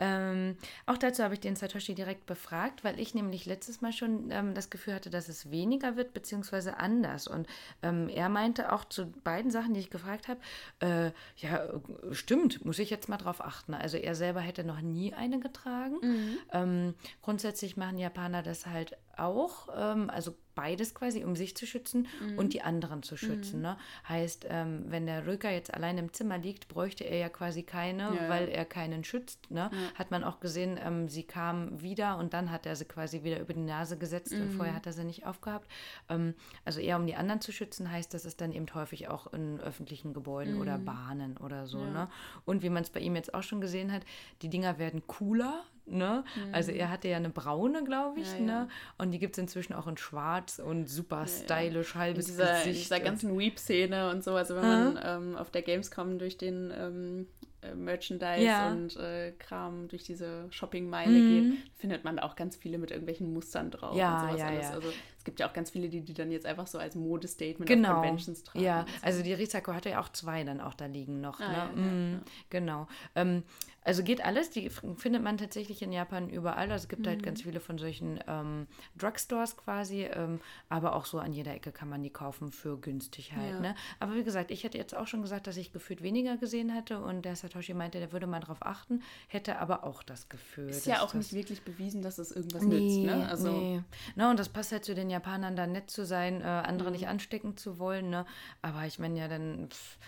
[0.00, 0.56] Ähm,
[0.86, 4.54] auch dazu habe ich den Satoshi direkt befragt, weil ich nämlich letztes Mal schon ähm,
[4.54, 7.28] das Gefühl hatte, dass es weniger wird, beziehungsweise anders.
[7.28, 7.46] Und
[7.82, 10.40] ähm, er meinte auch zu beiden Sachen, die ich gefragt habe,
[10.80, 11.80] äh, ja, äh,
[12.14, 13.74] stimmt, muss ich jetzt mal drauf achten.
[13.74, 15.96] Also er selber hätte noch nie eine getragen.
[16.02, 16.38] Mhm.
[16.52, 22.06] Ähm, grundsätzlich machen Japaner das halt auch, ähm, also beides quasi, um sich zu schützen
[22.20, 22.38] Mhm.
[22.38, 23.60] und die anderen zu schützen.
[23.62, 23.76] Ne?
[24.08, 28.02] Heißt, ähm, wenn der Röker jetzt allein im Zimmer liegt, bräuchte er ja quasi keine,
[28.04, 28.28] Ja, ja.
[28.28, 29.50] weil er keinen schützt.
[29.50, 29.70] Ne?
[29.94, 33.40] Hat man auch gesehen, ähm, sie kam wieder und dann hat er sie quasi wieder
[33.40, 34.50] über die Nase gesetzt und Mhm.
[34.52, 35.70] vorher hat er sie nicht aufgehabt.
[36.08, 36.34] Ähm,
[36.64, 39.60] also eher um die anderen zu schützen, heißt das ist dann eben häufig auch in
[39.60, 40.84] öffentlichen Gebäuden oder Mhm.
[40.84, 41.78] Bahnen oder so.
[41.84, 42.08] Ne?
[42.44, 44.02] Und wie man es bei ihm jetzt auch schon gesehen hat,
[44.42, 45.62] die Dinger werden cooler.
[45.90, 46.24] Ne?
[46.52, 48.46] Also er hatte ja eine braune, glaube ich, Mhm.
[48.48, 48.60] Ja, ja.
[48.64, 48.68] ne?
[48.98, 52.68] Und die gibt es inzwischen auch in schwarz und super stylisch, in halbes dieser, in
[52.68, 52.84] Gesicht.
[52.86, 56.72] dieser und- ganzen Weep-Szene und so, also wenn man ähm, auf der Gamescom durch den
[56.76, 57.26] ähm,
[57.62, 58.70] äh, Merchandise Ja.
[58.70, 61.50] und äh, Kram durch diese Shoppingmeile Mhm.
[61.50, 64.62] geht, findet man auch ganz viele mit irgendwelchen Mustern drauf Ja, und sowas ja, alles.
[64.68, 64.70] ja.
[64.74, 64.88] Also
[65.20, 67.88] es gibt ja auch ganz viele, die die dann jetzt einfach so als Modestatement Genau.
[67.90, 68.64] auf Conventions tragen.
[68.64, 69.06] Ja, so.
[69.06, 71.40] also die Risako hatte ja auch zwei dann auch da liegen noch.
[71.40, 71.52] Ah, ne?
[71.52, 72.88] ja, ja, Mhm, Genau.
[73.14, 73.42] Ähm,
[73.82, 76.70] also geht alles, die findet man tatsächlich in Japan überall.
[76.70, 77.10] Also es gibt Mhm.
[77.10, 78.66] halt ganz viele von solchen ähm,
[78.96, 83.34] Drugstores quasi, ähm, aber auch so an jeder Ecke kann man die kaufen für günstig
[83.36, 83.52] halt.
[83.54, 83.60] Ja.
[83.60, 83.74] Ne?
[83.98, 86.98] Aber wie gesagt, ich hätte jetzt auch schon gesagt, dass ich gefühlt weniger gesehen hatte
[87.02, 90.68] und der Satoshi meinte, der würde mal drauf achten, hätte aber auch das Gefühl.
[90.70, 92.98] ist ja auch das nicht wirklich bewiesen, dass es irgendwas nützt.
[92.98, 93.28] Ne?
[93.28, 93.82] Also nee.
[94.16, 96.92] Na, und das passt halt zu den Japanern, da nett zu sein, äh, andere Mhm.
[96.92, 98.10] nicht anstecken zu wollen.
[98.10, 98.24] Ne?
[98.62, 99.98] Aber ich meine ja, dann pff,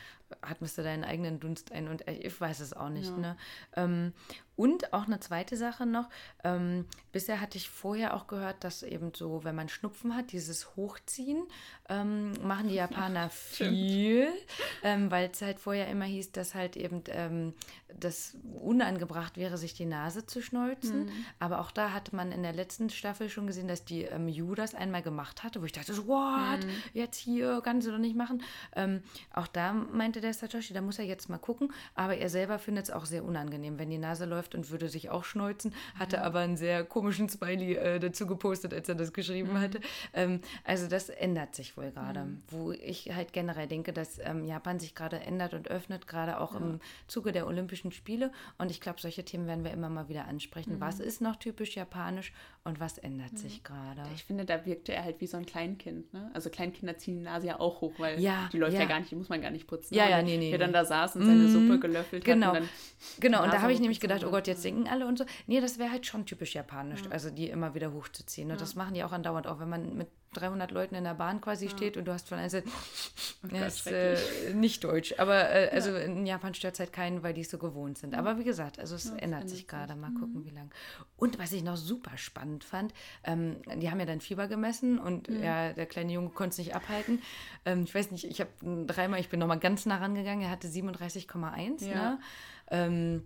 [0.41, 3.11] atmest du deinen eigenen Dunst ein und äh, ich weiß es auch nicht.
[3.11, 3.16] Ja.
[3.16, 3.37] Ne?
[3.76, 4.12] Ähm,
[4.55, 6.09] und auch eine zweite Sache noch.
[6.45, 10.76] Ähm, bisher hatte ich vorher auch gehört, dass eben so, wenn man Schnupfen hat, dieses
[10.76, 11.45] Hochziehen,
[11.89, 14.28] ähm, machen die Japaner viel,
[14.83, 17.55] ähm, weil es halt vorher immer hieß, dass halt eben ähm,
[17.99, 21.11] das unangebracht wäre, sich die Nase zu schneuzen.
[21.39, 24.55] Aber auch da hatte man in der letzten Staffel schon gesehen, dass die ähm, Ju
[24.55, 26.61] das einmal gemacht hatte, wo ich dachte, what,
[26.95, 28.43] jetzt hier, kannst du doch nicht machen.
[29.35, 32.84] Auch da meinte der Satoshi, da muss er jetzt mal gucken, aber er selber findet
[32.84, 36.40] es auch sehr unangenehm, wenn die Nase läuft und würde sich auch schneuzen, hatte aber
[36.40, 39.80] einen sehr komischen Smiley äh, dazu gepostet, als er das geschrieben hatte.
[40.14, 44.78] Ähm, also das ändert sich wohl gerade, wo ich halt generell denke, dass ähm, Japan
[44.78, 48.32] sich gerade ändert und öffnet, gerade auch im Zuge der Olympischen Spiele.
[48.58, 50.80] Und ich glaube, solche Themen werden wir immer mal wieder ansprechen.
[50.80, 52.32] Was ist noch typisch japanisch
[52.64, 54.02] und was ändert sich gerade?
[54.14, 56.12] ich finde, da wirkte er halt wie so ein Kleinkind.
[56.12, 56.30] Ne?
[56.32, 58.80] Also Kleinkinder ziehen die Nase ja auch hoch, weil Ja, die läuft ja.
[58.80, 58.86] ja.
[58.86, 59.94] gar nicht, die muss man gar nicht putzen.
[59.94, 60.74] Ja, ja, nee, nee, Der dann nee.
[60.74, 62.60] da saß und seine Suppe gelöffelt Genau, hat.
[62.60, 63.38] Und dann genau.
[63.38, 64.30] Und da Nase habe ich nämlich gedacht, oh.
[64.30, 65.24] Gott, jetzt sinken alle und so.
[65.48, 68.50] Nee, das wäre halt schon typisch japanisch, also die immer wieder hochzuziehen.
[68.50, 71.41] Und das machen die auch andauernd, auch wenn man mit 300 Leuten in der Bahn
[71.41, 72.49] quasi steht und du hast von ja,
[73.43, 74.16] Gott, ist äh,
[74.55, 77.59] nicht deutsch, aber äh, also in Japan stört es halt keinen, weil die es so
[77.59, 78.14] gewohnt sind.
[78.14, 80.70] Aber wie gesagt, also es ändert ändert sich gerade, mal gucken, wie lang.
[81.16, 82.93] Und was ich noch super spannend fand,
[83.24, 86.74] ähm, die haben ja dann Fieber gemessen und ja, der kleine Junge konnte es nicht
[86.74, 87.20] abhalten.
[87.64, 88.51] Ähm, ich weiß nicht, ich habe
[88.87, 91.87] dreimal, ich bin nochmal ganz nah rangegangen, er hatte 37,1.
[91.87, 91.95] Ja.
[91.95, 92.18] Ne?
[92.70, 93.22] Ähm,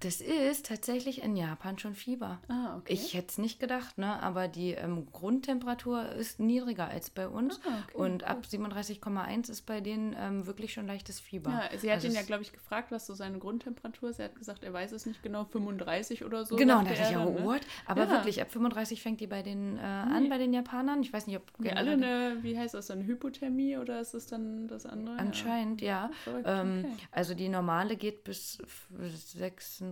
[0.00, 2.38] das ist tatsächlich in Japan schon Fieber.
[2.48, 2.92] Ah, okay.
[2.92, 4.22] Ich hätte es nicht gedacht, ne?
[4.22, 7.60] aber die ähm, Grundtemperatur ist niedriger als bei uns.
[7.66, 11.50] Ah, okay, und ab 37,1 ist bei denen ähm, wirklich schon leichtes Fieber.
[11.50, 14.18] Ja, sie hat Also ihn ja, glaube ich, gefragt, was so seine Grundtemperatur ist.
[14.18, 16.56] Er hat gesagt, er weiß es nicht genau, 35 oder so.
[16.56, 17.44] Genau, da dachte ich, dann, ne?
[17.44, 17.60] what?
[17.86, 18.10] Aber Ja.
[18.10, 21.02] wirklich, ab 35 fängt die bei den äh, an, bei den Japanern.
[21.02, 21.92] Ich weiß nicht, ob Okay, generell- alle
[22.34, 25.16] eine, wie heißt das dann, Hypothermie oder ist es dann das andere?
[25.18, 26.10] Anscheinend, ja.
[26.24, 26.94] verrückt, Ähm, okay.
[27.10, 28.86] Also die normale geht bis f-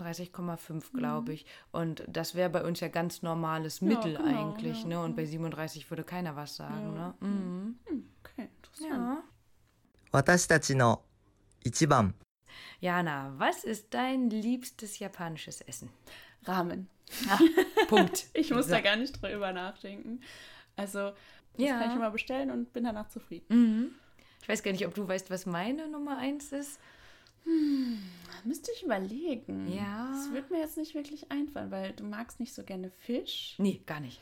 [0.00, 1.34] 36,5, glaube mhm.
[1.34, 1.46] ich.
[1.72, 4.88] Und das wäre bei uns ja ganz normales ja, Mittel genau, eigentlich, ja.
[4.88, 5.00] ne?
[5.02, 5.30] Und bei mhm.
[5.30, 7.08] 37 würde keiner was sagen, ja.
[7.08, 7.14] ne?
[7.20, 7.78] Mhm.
[7.88, 8.08] mhm.
[8.24, 8.90] Okay, interessant.
[8.90, 9.22] Ja.
[12.80, 15.90] Jana, was ist dein liebstes japanisches Essen?
[16.44, 16.88] Ramen.
[17.28, 17.38] Ah,
[17.88, 18.26] Punkt.
[18.34, 18.72] ich muss so.
[18.72, 20.20] da gar nicht drüber nachdenken.
[20.76, 21.12] Also,
[21.58, 23.46] das kann ich immer bestellen und bin danach zufrieden.
[23.48, 23.94] Mhm.
[24.42, 26.78] Ich weiß gar nicht, ob du weißt, was meine Nummer eins ist.
[28.44, 29.72] Müsste ich überlegen.
[29.72, 30.10] Ja.
[30.12, 33.54] Das wird mir jetzt nicht wirklich einfallen, weil du magst nicht so gerne Fisch.
[33.58, 34.20] Nee, gar nicht.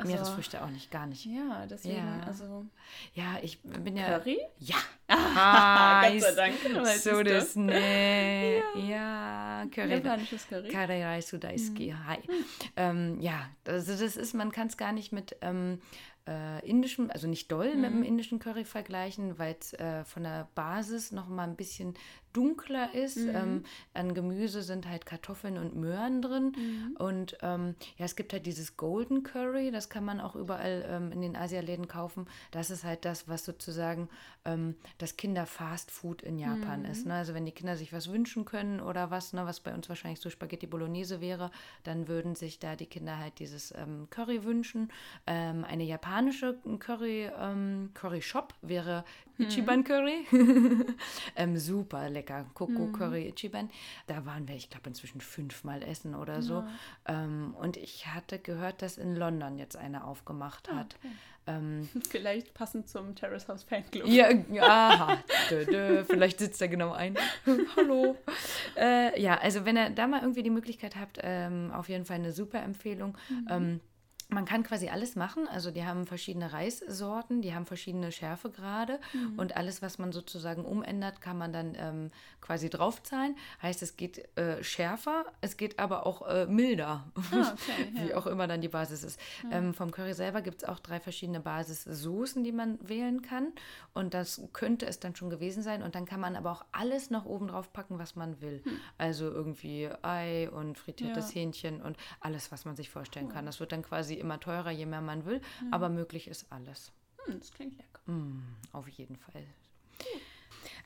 [0.00, 1.24] Also- Meeresfrüchte auch nicht, gar nicht.
[1.24, 2.20] Ja, deswegen, Ja.
[2.24, 2.66] also
[3.14, 4.06] Ja, ich bin ja.
[4.18, 4.38] Curry?
[4.60, 4.76] Ja,
[5.08, 6.54] Ah, Gott sei Dank.
[6.84, 8.62] Weißt so das, ne.
[8.88, 9.90] Ja, Curry.
[9.90, 10.68] Japanisches Curry.
[10.68, 11.96] Curry Rice Sudaisuke.
[12.06, 12.18] Hi.
[12.76, 15.80] Ähm, ja, also das ist, man kann es gar nicht mit ähm,
[16.28, 20.48] äh, indischem, also nicht doll mit dem indischen Curry vergleichen, weil es äh, von der
[20.54, 21.94] Basis noch mal ein bisschen
[22.32, 23.16] dunkler ist.
[23.16, 23.64] Ähm,
[23.94, 26.52] an Gemüse sind halt Kartoffeln und Möhren drin.
[26.98, 31.10] Und ähm, ja, es gibt halt dieses Golden Curry, das kann man auch überall ähm,
[31.12, 32.26] in den Asialäden kaufen.
[32.50, 34.08] Das ist halt das, was sozusagen
[34.44, 37.06] ähm, das Kinder-Fast Food in Japan ist.
[37.06, 37.14] Ne?
[37.14, 40.20] Also wenn die Kinder sich was wünschen können oder was, ne, was bei uns wahrscheinlich
[40.20, 41.50] so Spaghetti Bolognese wäre,
[41.84, 44.92] dann würden sich da die Kinder halt dieses ähm, Curry wünschen.
[45.26, 46.17] Ähm, eine japanische
[46.78, 49.04] Curry, ähm, Curry Shop wäre
[49.38, 50.26] Ichiban Curry.
[51.36, 52.46] ähm, super lecker.
[52.54, 53.70] Koko Curry Ichiban.
[54.06, 56.64] Da waren wir, ich glaube, inzwischen fünfmal essen oder so.
[57.06, 60.96] Ähm, und ich hatte gehört, dass in London jetzt eine aufgemacht hat.
[61.46, 64.06] Ähm, Vielleicht passend zum Terrace House Fanclub.
[64.06, 64.28] ja,
[64.60, 65.18] aha.
[65.50, 66.04] Dö, dö.
[66.04, 67.16] Vielleicht sitzt er genau ein.
[67.76, 68.16] Hallo.
[68.76, 72.16] Äh, ja, also wenn ihr da mal irgendwie die Möglichkeit habt, ähm, auf jeden Fall
[72.16, 73.16] eine super Empfehlung.
[73.48, 73.80] Ähm,
[74.30, 75.48] man kann quasi alles machen.
[75.48, 79.00] Also die haben verschiedene Reissorten, die haben verschiedene Schärfegrade
[79.38, 82.10] und alles, was man sozusagen umändert, kann man dann ähm,
[82.42, 83.36] quasi draufzahlen.
[83.62, 87.06] Heißt, es geht äh, schärfer, es geht aber auch äh, milder.
[87.32, 88.16] Ah, okay, Wie ja.
[88.18, 89.18] auch immer dann die Basis ist.
[89.50, 93.52] Ähm, vom Curry selber gibt es auch drei verschiedene Basissoßen, die man wählen kann.
[93.94, 95.82] Und das könnte es dann schon gewesen sein.
[95.82, 98.62] Und dann kann man aber auch alles noch oben drauf packen, was man will.
[98.98, 101.40] Also irgendwie Ei und frittiertes Ja.
[101.40, 103.46] Hähnchen und alles, was man sich vorstellen kann.
[103.46, 105.40] Das wird dann quasi immer teurer, je mehr man will.
[105.70, 106.92] Aber möglich ist alles.
[107.24, 108.00] Hm, das klingt lecker.
[108.72, 109.44] Auf jeden Fall.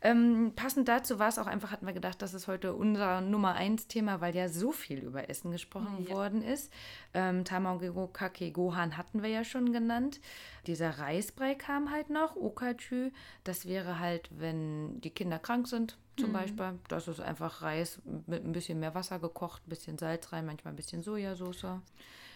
[0.05, 3.55] Ähm, passend dazu war es auch einfach, hatten wir gedacht, das ist heute unser Nummer
[3.55, 6.15] 1 Thema, weil ja so viel über Essen gesprochen Ja.
[6.15, 6.73] worden ist.
[7.15, 10.21] Ähm, Tamago Kake Gohan hatten wir ja schon genannt.
[10.67, 13.11] Dieser Reisbrei kam halt noch, Okaju.
[13.45, 16.81] Das wäre halt, wenn die Kinder krank sind, zum Beispiel.
[16.89, 20.73] Das ist einfach Reis mit ein bisschen mehr Wasser gekocht, ein bisschen Salz rein, manchmal
[20.73, 21.67] ein bisschen Sojasauce.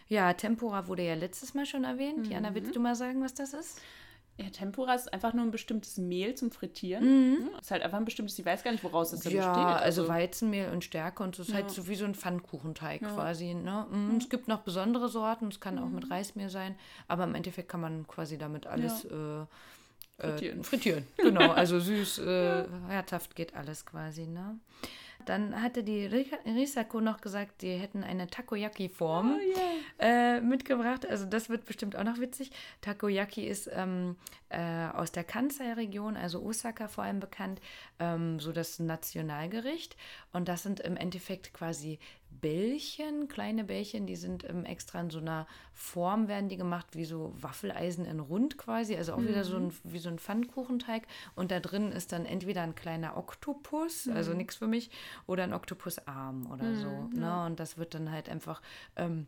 [0.08, 2.28] Ja, Tempura wurde ja letztes Mal schon erwähnt.
[2.28, 3.80] Jana, willst du mal sagen, was das ist?
[4.38, 7.48] Ja, Tempura ist einfach nur ein bestimmtes Mehl zum Frittieren.
[7.52, 9.82] Ja, Ist halt einfach ein bestimmtes, ich weiß gar nicht, woraus es Ja, besteht.
[9.82, 13.54] also Weizenmehl und Stärke und so ist halt so wie so ein Pfannkuchenteig quasi.
[13.54, 13.86] Ne?
[13.90, 16.74] Mm, Es gibt noch besondere Sorten, es kann auch mit Reismehl sein,
[17.08, 19.46] aber im Endeffekt kann man quasi damit alles äh, äh,
[20.18, 20.64] Frittieren.
[20.64, 21.06] frittieren.
[21.16, 24.26] Genau, also süß, äh, herzhaft geht alles quasi.
[24.26, 24.58] Ne?
[25.26, 29.38] Dann hatte die Risako noch gesagt, die hätten eine Takoyaki-Form
[29.98, 31.06] äh, mitgebracht.
[31.06, 32.50] Also das wird bestimmt auch noch witzig.
[32.80, 34.16] Takoyaki ist ähm,
[34.48, 37.60] äh, aus der Kansai-Region, also Osaka vor allem bekannt,
[37.98, 39.96] ähm, so das Nationalgericht.
[40.32, 41.98] Und das sind im Endeffekt quasi
[42.40, 47.04] Bällchen, kleine Bällchen, die sind ähm, extra in so einer Form, werden die gemacht, wie
[47.04, 51.06] so Waffeleisen in rund quasi, also auch wieder so ein, wie so ein Pfannkuchenteig.
[51.34, 54.90] Und da drin ist dann entweder ein kleiner Oktopus, also nichts für mich,
[55.26, 57.08] oder ein Oktopusarm oder so.
[57.14, 57.46] Ne?
[57.46, 58.60] Und das wird dann halt einfach
[58.96, 59.26] ähm,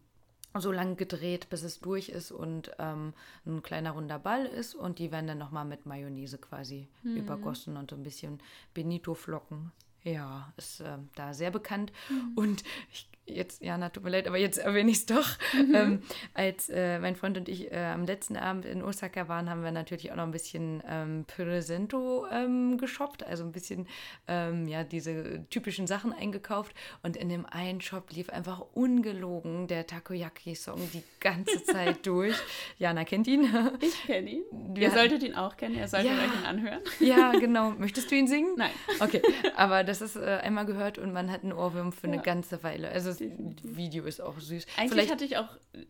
[0.60, 3.14] so lange gedreht, bis es durch ist und ähm,
[3.46, 4.74] ein kleiner runder Ball ist.
[4.74, 8.40] Und die werden dann nochmal mit Mayonnaise quasi übergossen und so ein bisschen
[8.74, 9.72] Benito-Flocken.
[10.04, 11.92] Ja, ist ähm, da sehr bekannt.
[12.34, 15.28] Und ich, jetzt, Jana, tut mir leid, aber jetzt erwähne ich es doch.
[15.74, 16.02] Ähm,
[16.34, 19.70] als äh, mein Freund und ich äh, am letzten Abend in Osaka waren, haben wir
[19.72, 23.86] natürlich auch noch ein bisschen ähm, Presento ähm, geshoppt, also ein bisschen
[24.26, 26.74] ähm, ja, diese typischen Sachen eingekauft.
[27.02, 32.34] Und in dem einen Shop lief einfach ungelogen der Takoyaki-Song die ganze Zeit durch.
[32.78, 33.48] Jana kennt ihn.
[33.80, 34.42] Ich kenne ihn.
[34.74, 36.18] Wir Ihr solltet ihn auch kennen, ihr solltet Ja.
[36.18, 36.80] euch ihn anhören.
[37.00, 37.70] ja, genau.
[37.70, 38.54] Möchtest du ihn singen?
[38.56, 38.70] Nein.
[39.00, 39.22] Okay,
[39.56, 42.22] aber das ist äh, einmal gehört und man hat einen Ohrwurm für eine Ja.
[42.22, 42.90] ganze Weile.
[42.90, 43.76] Also Definitiv.
[43.76, 44.66] Video ist auch süß.
[44.76, 45.48] Eigentlich Vielleicht hatte ich auch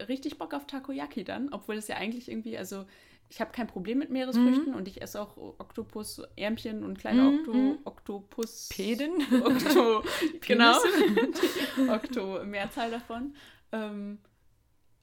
[0.09, 2.85] richtig Bock auf Takoyaki dann, obwohl es ja eigentlich irgendwie, also
[3.31, 7.79] ich habe kein Problem mit Meeresfrüchten und ich esse auch Oktopus, Ärmchen und kleine Okto,
[7.85, 8.69] Oktopus.
[8.71, 9.23] Peden?
[9.45, 10.03] Okto,
[10.41, 10.77] genau.
[11.91, 13.35] Okto, Mehrzahl davon.
[13.71, 14.19] Ähm,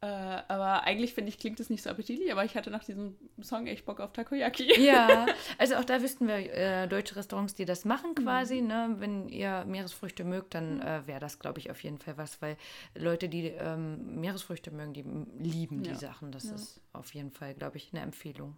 [0.02, 3.16] äh, aber eigentlich finde ich, klingt es nicht so appetitlich, aber ich hatte nach diesem
[3.42, 4.80] Song echt Bock auf Takoyaki.
[4.84, 5.26] Ja,
[5.58, 8.62] also auch da wüssten wir äh, deutsche Restaurants, die das machen quasi.
[8.62, 8.96] Ne?
[9.00, 12.58] Wenn ihr Meeresfrüchte mögt, dann äh, wäre das, glaube ich, auf jeden Fall was, weil
[12.94, 15.96] Leute, die ähm, Meeresfrüchte mögen, die lieben die Ja.
[15.96, 16.32] Sachen.
[16.32, 16.56] Das Ja.
[16.56, 18.58] ist auf jeden Fall, glaube ich, eine Empfehlung.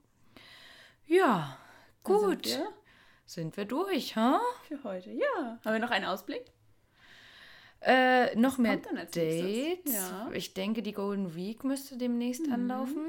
[1.06, 1.58] Ja,
[2.04, 2.46] gut.
[2.46, 2.68] Sind wir
[3.26, 4.40] Sind wir durch, ha?
[4.68, 5.12] für heute.
[5.12, 5.60] Ja.
[5.64, 6.46] Haben wir noch einen Ausblick?
[7.82, 8.78] Äh, noch mehr?
[8.78, 9.16] Dates.
[9.86, 10.30] Ja.
[10.34, 13.04] Ich denke, die Golden Week müsste demnächst anlaufen.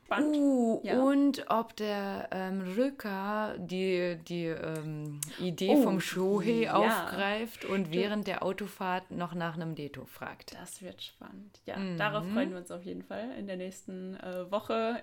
[0.00, 0.36] gespannt.
[0.36, 1.00] Uh, Ja.
[1.02, 6.74] und ob der ähm, Rücker die, die ähm, Idee Oh, vom Shohei ja.
[6.74, 10.54] aufgreift und während der Autofahrt noch nach einem Deto fragt.
[10.60, 11.58] Das wird spannend.
[11.64, 15.00] Ja, darauf freuen wir uns auf jeden Fall in der nächsten äh, Woche,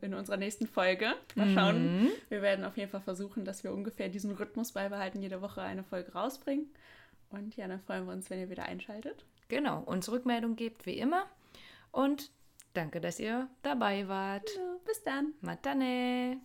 [0.00, 1.08] äh, in unserer nächsten Folge.
[1.34, 2.10] Mal schauen.
[2.28, 5.82] Wir werden auf jeden Fall versuchen, dass wir ungefähr diesen Rhythmus beibehalten, jede Woche eine
[5.82, 6.66] Folge rausbringen.
[7.30, 9.24] Und ja, dann freuen wir uns, wenn ihr wieder einschaltet.
[9.48, 11.26] Genau, uns Rückmeldung gebt wie immer.
[11.90, 12.30] Und
[12.72, 14.48] danke, dass ihr dabei wart.
[14.56, 15.34] Ja, bis dann.
[15.40, 16.40] Matane.